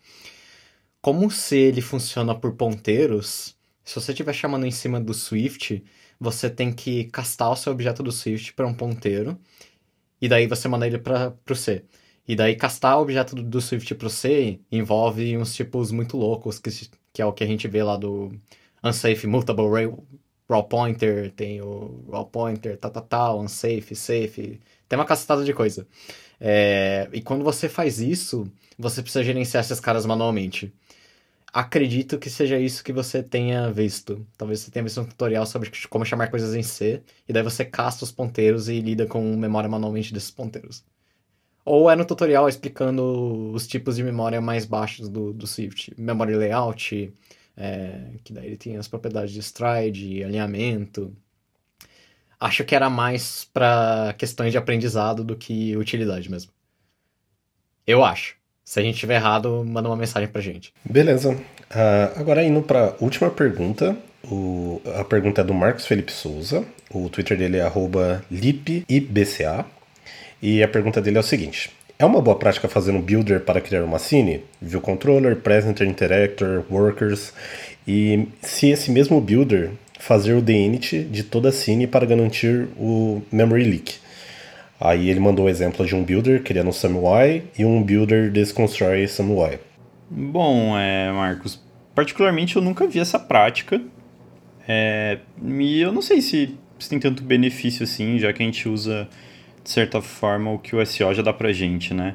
Como 1.01 1.27
o 1.27 1.31
C 1.31 1.57
ele 1.59 1.81
funciona 1.81 2.35
por 2.35 2.55
ponteiros, 2.55 3.57
se 3.85 3.95
você 3.95 4.13
estiver 4.13 4.33
chamando 4.33 4.67
em 4.67 4.71
cima 4.71 5.01
do 5.01 5.15
Swift, 5.15 5.83
você 6.19 6.51
tem 6.51 6.73
que 6.73 7.05
castar 7.05 7.51
o 7.53 7.57
seu 7.57 7.73
objeto 7.73 8.03
do 8.03 8.11
Swift 8.13 8.53
para 8.55 8.67
um 8.67 8.75
ponteiro, 8.75 9.39
e 10.21 10.29
daí 10.29 10.47
você 10.47 10.69
manda 10.69 10.87
ele 10.87 10.99
para 10.99 11.35
o 11.49 11.55
C. 11.55 11.85
E 12.27 12.35
daí 12.35 12.57
castar 12.57 12.99
o 12.99 13.03
objeto 13.03 13.37
do, 13.37 13.43
do 13.43 13.61
Swift 13.61 13.95
pro 13.95 14.11
C 14.11 14.61
envolve 14.71 15.37
uns 15.37 15.55
tipos 15.55 15.93
muito 15.93 16.17
loucos, 16.17 16.59
que, 16.59 16.71
que 17.13 17.23
é 17.23 17.27
o 17.27 17.33
que 17.33 17.45
a 17.45 17.47
gente 17.47 17.69
vê 17.69 17.83
lá 17.83 17.97
do 17.97 18.33
unsafe 18.83 19.27
mutable 19.27 19.69
raw, 19.69 20.05
raw 20.49 20.63
pointer, 20.65 21.31
tem 21.33 21.61
o 21.61 22.05
raw 22.11 22.25
pointer, 22.25 22.77
tal, 22.79 22.91
tal, 22.91 23.03
tal, 23.03 23.41
unsafe, 23.41 23.95
safe, 23.95 24.61
tem 24.89 24.99
uma 24.99 25.05
cacetada 25.05 25.45
de 25.45 25.53
coisa. 25.53 25.87
É, 26.41 27.09
e 27.13 27.21
quando 27.23 27.45
você 27.45 27.69
faz 27.69 28.01
isso, 28.01 28.51
você 28.79 29.03
precisa 29.03 29.25
gerenciar 29.25 29.65
esses 29.65 29.81
caras 29.81 30.07
manualmente. 30.07 30.73
Acredito 31.53 32.19
que 32.19 32.29
seja 32.29 32.59
isso 32.59 32.85
que 32.85 32.93
você 32.93 33.23
tenha 33.23 33.71
visto. 33.73 34.27
Talvez 34.37 34.61
você 34.61 34.71
tenha 34.71 34.83
visto 34.83 35.01
um 35.01 35.07
tutorial 35.07 35.47
sobre 35.47 35.71
como 35.89 36.05
chamar 36.05 36.31
coisas 36.31 36.55
em 36.55 36.63
C, 36.63 37.03
e 37.27 37.33
daí 37.33 37.43
você 37.43 37.65
casta 37.65 38.05
os 38.05 38.13
ponteiros 38.13 38.69
e 38.69 38.81
lida 38.81 39.07
com 39.07 39.23
memória 39.37 39.69
manualmente 39.69 40.13
desses 40.13 40.31
ponteiros. 40.31 40.85
Ou 41.65 41.91
é 41.91 41.97
no 41.97 42.05
tutorial 42.05 42.49
explicando 42.49 43.51
os 43.53 43.67
tipos 43.67 43.97
de 43.97 44.05
memória 44.05 44.41
mais 44.41 44.65
baixos 44.65 45.09
do, 45.09 45.33
do 45.33 45.47
Swift. 45.47 45.93
Memória 45.99 46.37
layout, 46.37 47.13
é, 47.57 47.99
que 48.23 48.33
daí 48.33 48.47
ele 48.47 48.57
tem 48.57 48.77
as 48.77 48.87
propriedades 48.87 49.33
de 49.33 49.41
stride, 49.41 50.23
alinhamento. 50.23 51.13
Acho 52.39 52.65
que 52.65 52.75
era 52.75 52.91
mais 52.91 53.49
para 53.53 54.15
questões 54.19 54.53
de 54.53 54.59
aprendizado 54.59 55.25
do 55.25 55.35
que 55.35 55.77
utilidade 55.77 56.31
mesmo. 56.31 56.53
Eu 57.87 58.05
acho. 58.05 58.37
Se 58.65 58.81
a 58.81 58.83
gente 58.83 58.95
estiver 58.95 59.15
errado, 59.15 59.65
manda 59.65 59.89
uma 59.89 59.97
mensagem 59.97 60.29
pra 60.29 60.43
gente. 60.43 60.75
Beleza. 60.85 61.31
Uh, 61.31 62.21
agora 62.21 62.45
indo 62.45 62.61
para 62.61 62.95
última 63.01 63.31
pergunta. 63.31 63.97
O, 64.25 64.83
a 64.99 65.05
pergunta 65.05 65.41
é 65.41 65.45
do 65.45 65.55
Marcos 65.55 65.87
Felipe 65.87 66.13
Souza. 66.13 66.65
O 66.91 67.09
Twitter 67.09 67.39
dele 67.39 67.59
é 67.59 67.73
lipibca. 68.31 69.65
E 70.43 70.63
a 70.63 70.69
pergunta 70.69 71.01
dele 71.01 71.17
é 71.17 71.21
o 71.21 71.23
seguinte: 71.23 71.71
é 71.99 72.05
uma 72.05 72.21
boa 72.21 72.37
prática 72.37 72.69
fazer 72.69 72.93
um 72.93 73.01
builder 73.01 73.41
para 73.41 73.61
criar 73.61 73.83
uma 73.83 73.99
scene? 73.99 74.43
View 74.61 74.81
controller, 74.81 75.37
presenter, 75.37 75.89
interactor, 75.89 76.65
workers. 76.71 77.33
E 77.89 78.29
se 78.43 78.69
esse 78.69 78.91
mesmo 78.91 79.21
builder 79.21 79.71
fazer 79.99 80.35
o 80.35 80.51
init 80.51 81.05
de 81.05 81.23
toda 81.23 81.49
a 81.49 81.53
scene 81.53 81.87
para 81.87 82.05
garantir 82.05 82.69
o 82.79 83.23
memory 83.33 83.65
leak. 83.65 83.95
Aí 84.79 85.09
ele 85.09 85.21
mandou 85.21 85.47
o 85.47 85.49
exemplo 85.49 85.87
de 85.87 85.95
um 85.95 86.05
builder 86.05 86.43
criando 86.43 86.69
um 86.69 86.73
SumUI 86.73 87.45
e 87.59 87.65
um 87.65 87.83
builder 87.83 88.31
desconstrói 88.31 89.09
SumUI. 89.09 89.59
Bom, 90.11 90.77
é, 90.77 91.11
Marcos, 91.11 91.63
particularmente 91.95 92.57
eu 92.57 92.63
nunca 92.63 92.87
vi 92.87 93.01
essa 93.01 93.19
prática. 93.19 93.81
É, 94.69 95.19
e 95.43 95.81
eu 95.81 95.93
não 95.93 96.03
sei 96.03 96.21
se, 96.21 96.55
se 96.79 96.91
tem 96.91 97.01
tanto 97.01 97.23
benefício 97.23 97.85
assim, 97.85 98.19
já 98.19 98.33
que 98.33 98.43
a 98.43 98.47
gente 98.47 98.69
usa 98.69 99.09
de 99.67 99.73
certa 99.73 100.01
forma, 100.01 100.53
o 100.53 100.59
que 100.61 100.77
o 100.77 100.87
SEO 100.87 101.13
já 101.13 101.23
dá 101.23 101.33
pra 101.33 101.53
gente, 101.53 101.93
né? 101.93 102.15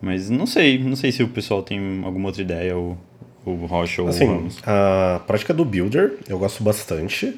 Mas 0.00 0.30
não 0.30 0.46
sei, 0.46 0.78
não 0.78 0.94
sei 0.94 1.10
se 1.10 1.24
o 1.24 1.28
pessoal 1.28 1.60
tem 1.60 2.02
alguma 2.04 2.28
outra 2.28 2.40
ideia, 2.40 2.76
ou 2.76 2.96
o 3.44 3.66
Rocha 3.66 4.00
ou 4.00 4.08
assim, 4.08 4.24
o 4.24 4.28
Ramos. 4.28 4.58
A 4.64 5.20
prática 5.26 5.52
do 5.52 5.64
Builder 5.64 6.14
eu 6.28 6.38
gosto 6.38 6.62
bastante. 6.62 7.36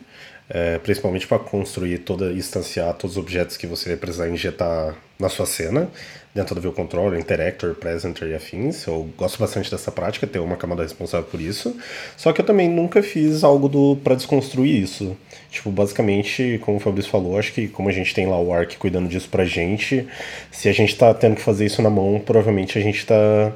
É, 0.51 0.79
principalmente 0.79 1.29
para 1.29 1.39
construir 1.39 1.99
toda, 1.99 2.33
instanciar 2.33 2.93
todos 2.95 3.17
os 3.17 3.23
objetos 3.23 3.57
que 3.57 3.69
você 3.69 3.91
vai 3.91 3.97
precisar 3.97 4.29
injetar 4.29 4.97
na 5.17 5.29
sua 5.29 5.47
cena, 5.47 5.89
dentro 6.35 6.55
do 6.55 6.61
View 6.61 6.73
Controller, 6.73 7.19
Interactor, 7.21 7.75
Presenter 7.75 8.29
e 8.29 8.35
afins. 8.35 8.85
Eu 8.87 9.09
gosto 9.17 9.39
bastante 9.39 9.71
dessa 9.71 9.93
prática, 9.93 10.27
ter 10.27 10.41
uma 10.41 10.57
camada 10.57 10.83
responsável 10.83 11.27
por 11.29 11.41
isso. 11.41 11.77
Só 12.17 12.33
que 12.33 12.41
eu 12.41 12.45
também 12.45 12.69
nunca 12.69 13.01
fiz 13.03 13.45
algo 13.45 13.97
para 13.97 14.17
desconstruir 14.17 14.83
isso. 14.83 15.17
Tipo, 15.51 15.71
basicamente, 15.71 16.59
como 16.63 16.79
o 16.79 16.81
Fabrício 16.81 17.11
falou, 17.11 17.39
acho 17.39 17.53
que 17.53 17.69
como 17.69 17.89
a 17.89 17.93
gente 17.93 18.13
tem 18.15 18.27
lá 18.27 18.41
o 18.41 18.53
Arc 18.53 18.77
cuidando 18.77 19.09
disso 19.09 19.29
pra 19.29 19.45
gente, 19.45 20.07
se 20.51 20.69
a 20.69 20.73
gente 20.73 20.97
tá 20.97 21.15
tendo 21.15 21.37
que 21.37 21.43
fazer 21.43 21.67
isso 21.67 21.81
na 21.83 21.91
mão, 21.91 22.21
provavelmente 22.25 22.77
a 22.77 22.83
gente 22.83 23.07
tá 23.07 23.53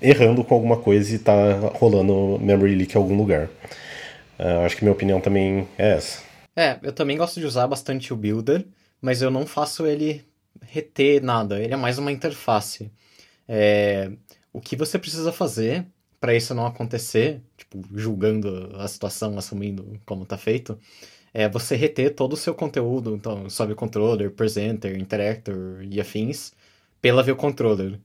errando 0.00 0.44
com 0.44 0.54
alguma 0.54 0.76
coisa 0.76 1.14
e 1.14 1.18
tá 1.18 1.54
rolando 1.74 2.38
memory 2.40 2.74
leak 2.74 2.94
em 2.94 2.98
algum 2.98 3.16
lugar. 3.16 3.48
Uh, 4.42 4.66
acho 4.66 4.76
que 4.76 4.82
minha 4.82 4.92
opinião 4.92 5.20
também 5.20 5.68
é 5.78 5.92
essa. 5.92 6.20
É, 6.56 6.76
eu 6.82 6.92
também 6.92 7.16
gosto 7.16 7.38
de 7.38 7.46
usar 7.46 7.68
bastante 7.68 8.12
o 8.12 8.16
Builder, 8.16 8.66
mas 9.00 9.22
eu 9.22 9.30
não 9.30 9.46
faço 9.46 9.86
ele 9.86 10.26
reter 10.60 11.22
nada, 11.22 11.60
ele 11.60 11.72
é 11.72 11.76
mais 11.76 11.96
uma 11.96 12.10
interface. 12.10 12.90
É, 13.46 14.10
o 14.52 14.60
que 14.60 14.74
você 14.74 14.98
precisa 14.98 15.30
fazer 15.30 15.86
para 16.20 16.34
isso 16.34 16.54
não 16.54 16.66
acontecer, 16.66 17.40
tipo, 17.56 17.80
julgando 17.94 18.74
a 18.76 18.88
situação, 18.88 19.38
assumindo 19.38 20.00
como 20.04 20.26
tá 20.26 20.36
feito, 20.36 20.78
é 21.32 21.48
você 21.48 21.76
reter 21.76 22.14
todo 22.14 22.32
o 22.32 22.36
seu 22.36 22.54
conteúdo, 22.54 23.14
então, 23.14 23.48
sob 23.48 23.74
controller, 23.76 24.30
presenter, 24.32 24.98
interactor 24.98 25.82
e 25.82 26.00
afins, 26.00 26.52
pela 27.00 27.22
view 27.22 27.36
controller. 27.36 27.98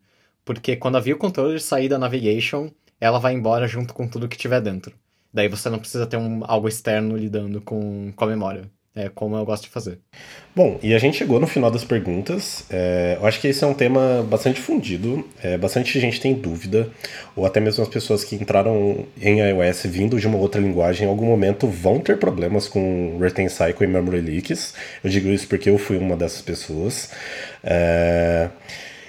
Porque 0.45 0.75
quando 0.75 0.97
a 0.97 0.99
view 0.99 1.17
controller 1.17 1.59
sair 1.59 1.89
da 1.89 1.97
navigation, 1.97 2.69
ela 2.99 3.19
vai 3.19 3.33
embora 3.33 3.67
junto 3.67 3.93
com 3.93 4.07
tudo 4.07 4.27
que 4.27 4.37
tiver 4.37 4.61
dentro. 4.61 4.95
Daí 5.37 5.47
você 5.47 5.69
não 5.69 5.77
precisa 5.77 6.07
ter 6.07 6.17
um, 6.17 6.41
algo 6.47 6.67
externo 6.67 7.15
lidando 7.15 7.61
com, 7.61 8.11
com 8.15 8.23
a 8.23 8.27
memória. 8.27 8.63
É 8.95 9.07
como 9.07 9.35
eu 9.37 9.45
gosto 9.45 9.65
de 9.65 9.69
fazer. 9.69 9.99
Bom, 10.55 10.79
e 10.81 10.95
a 10.95 10.97
gente 10.97 11.15
chegou 11.15 11.39
no 11.39 11.45
final 11.45 11.69
das 11.69 11.83
perguntas. 11.83 12.65
É, 12.71 13.19
eu 13.21 13.27
acho 13.27 13.39
que 13.39 13.47
esse 13.47 13.63
é 13.63 13.67
um 13.67 13.73
tema 13.75 14.25
bastante 14.27 14.55
difundido. 14.55 15.23
É, 15.43 15.55
bastante 15.55 15.99
gente 15.99 16.19
tem 16.19 16.33
dúvida, 16.33 16.89
ou 17.35 17.45
até 17.45 17.59
mesmo 17.59 17.83
as 17.83 17.87
pessoas 17.87 18.23
que 18.23 18.35
entraram 18.35 19.05
em 19.21 19.39
iOS 19.41 19.83
vindo 19.83 20.19
de 20.19 20.25
uma 20.25 20.39
outra 20.39 20.59
linguagem 20.59 21.05
em 21.05 21.09
algum 21.11 21.27
momento 21.27 21.67
vão 21.67 21.99
ter 21.99 22.17
problemas 22.17 22.67
com 22.67 23.19
retain 23.21 23.47
cycle 23.47 23.85
e 23.85 23.87
memory 23.87 24.21
leaks. 24.21 24.73
Eu 25.03 25.11
digo 25.11 25.29
isso 25.29 25.47
porque 25.47 25.69
eu 25.69 25.77
fui 25.77 25.97
uma 25.97 26.17
dessas 26.17 26.41
pessoas. 26.41 27.11
É... 27.63 28.49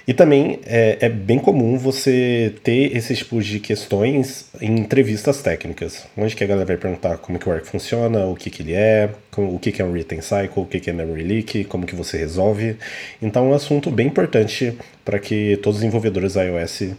E 0.09 0.13
também 0.15 0.59
é, 0.65 0.97
é, 1.01 1.07
bem 1.07 1.37
comum 1.37 1.77
você 1.77 2.55
ter 2.63 2.97
esses 2.97 3.19
tipos 3.19 3.45
de 3.45 3.59
questões 3.59 4.49
em 4.59 4.79
entrevistas 4.79 5.43
técnicas, 5.43 6.07
onde 6.17 6.35
que 6.35 6.43
a 6.43 6.47
galera 6.47 6.65
vai 6.65 6.77
perguntar 6.77 7.19
como 7.19 7.37
que 7.37 7.47
o 7.47 7.51
ARC 7.51 7.67
funciona, 7.67 8.25
o 8.25 8.35
que 8.35 8.49
que 8.49 8.63
ele 8.63 8.73
é, 8.73 9.13
como, 9.29 9.53
o 9.53 9.59
que 9.59 9.71
que 9.71 9.83
é 9.83 9.85
um 9.85 9.91
written 9.91 10.19
cycle, 10.19 10.63
o 10.63 10.65
que 10.65 10.79
que 10.79 10.89
é 10.89 10.93
memory 10.93 11.21
leak, 11.21 11.63
como 11.65 11.85
que 11.85 11.93
você 11.93 12.17
resolve. 12.17 12.75
Então 13.21 13.45
é 13.45 13.49
um 13.49 13.53
assunto 13.53 13.91
bem 13.91 14.07
importante 14.07 14.75
para 15.05 15.19
que 15.19 15.57
todos 15.57 15.77
os 15.77 15.83
desenvolvedores 15.83 16.33
iOS 16.33 16.95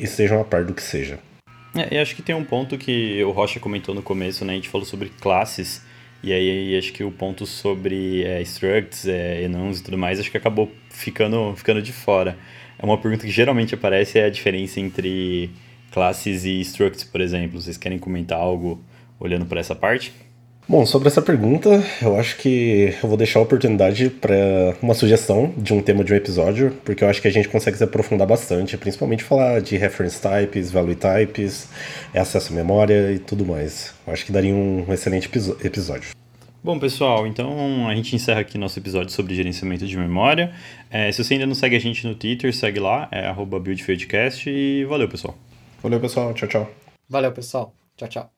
estejam 0.00 0.40
a 0.40 0.44
par 0.44 0.64
do 0.64 0.74
que 0.74 0.84
seja. 0.84 1.18
É, 1.74 1.96
e 1.96 1.98
acho 1.98 2.14
que 2.14 2.22
tem 2.22 2.36
um 2.36 2.44
ponto 2.44 2.78
que 2.78 3.20
o 3.24 3.32
Rocha 3.32 3.58
comentou 3.58 3.92
no 3.92 4.00
começo, 4.00 4.44
né? 4.44 4.52
A 4.52 4.56
gente 4.56 4.68
falou 4.68 4.86
sobre 4.86 5.10
classes 5.20 5.82
e 6.26 6.32
aí 6.32 6.76
acho 6.76 6.92
que 6.92 7.04
o 7.04 7.10
ponto 7.12 7.46
sobre 7.46 8.24
é, 8.24 8.42
structs, 8.42 9.06
é, 9.06 9.44
enums 9.44 9.78
e 9.78 9.84
tudo 9.84 9.96
mais, 9.96 10.18
acho 10.18 10.28
que 10.28 10.36
acabou 10.36 10.68
ficando, 10.90 11.54
ficando 11.54 11.80
de 11.80 11.92
fora. 11.92 12.36
É 12.76 12.84
uma 12.84 12.98
pergunta 12.98 13.24
que 13.24 13.30
geralmente 13.30 13.76
aparece 13.76 14.18
é 14.18 14.24
a 14.24 14.28
diferença 14.28 14.80
entre 14.80 15.50
classes 15.92 16.44
e 16.44 16.60
structs, 16.62 17.04
por 17.04 17.20
exemplo. 17.20 17.60
Vocês 17.60 17.76
querem 17.76 17.96
comentar 17.96 18.40
algo 18.40 18.82
olhando 19.20 19.46
para 19.46 19.60
essa 19.60 19.74
parte? 19.76 20.12
Bom, 20.68 20.84
sobre 20.84 21.06
essa 21.06 21.22
pergunta, 21.22 21.80
eu 22.02 22.18
acho 22.18 22.38
que 22.38 22.92
eu 23.00 23.08
vou 23.08 23.16
deixar 23.16 23.38
a 23.38 23.42
oportunidade 23.42 24.10
para 24.10 24.74
uma 24.82 24.94
sugestão 24.94 25.54
de 25.56 25.72
um 25.72 25.80
tema 25.80 26.02
de 26.02 26.12
um 26.12 26.16
episódio, 26.16 26.72
porque 26.84 27.04
eu 27.04 27.08
acho 27.08 27.22
que 27.22 27.28
a 27.28 27.30
gente 27.30 27.48
consegue 27.48 27.76
se 27.76 27.84
aprofundar 27.84 28.26
bastante, 28.26 28.76
principalmente 28.76 29.22
falar 29.22 29.60
de 29.60 29.76
reference 29.76 30.20
types, 30.20 30.72
value 30.72 30.96
types, 30.96 31.68
acesso 32.12 32.52
à 32.52 32.56
memória 32.56 33.12
e 33.12 33.20
tudo 33.20 33.46
mais. 33.46 33.94
Eu 34.04 34.12
acho 34.12 34.26
que 34.26 34.32
daria 34.32 34.52
um 34.52 34.84
excelente 34.92 35.30
episódio. 35.62 36.10
Bom, 36.64 36.80
pessoal, 36.80 37.28
então 37.28 37.86
a 37.86 37.94
gente 37.94 38.16
encerra 38.16 38.40
aqui 38.40 38.58
nosso 38.58 38.76
episódio 38.76 39.12
sobre 39.12 39.36
gerenciamento 39.36 39.86
de 39.86 39.96
memória. 39.96 40.52
É, 40.90 41.12
se 41.12 41.22
você 41.22 41.34
ainda 41.34 41.46
não 41.46 41.54
segue 41.54 41.76
a 41.76 41.80
gente 41.80 42.04
no 42.04 42.16
Twitter, 42.16 42.52
segue 42.52 42.80
lá, 42.80 43.08
é 43.12 43.32
buildfieldcast 43.32 44.50
e 44.50 44.84
valeu, 44.84 45.08
pessoal. 45.08 45.38
Valeu, 45.80 46.00
pessoal. 46.00 46.34
Tchau, 46.34 46.48
tchau. 46.48 46.70
Valeu, 47.08 47.30
pessoal. 47.30 47.72
Tchau, 47.96 48.08
tchau. 48.08 48.30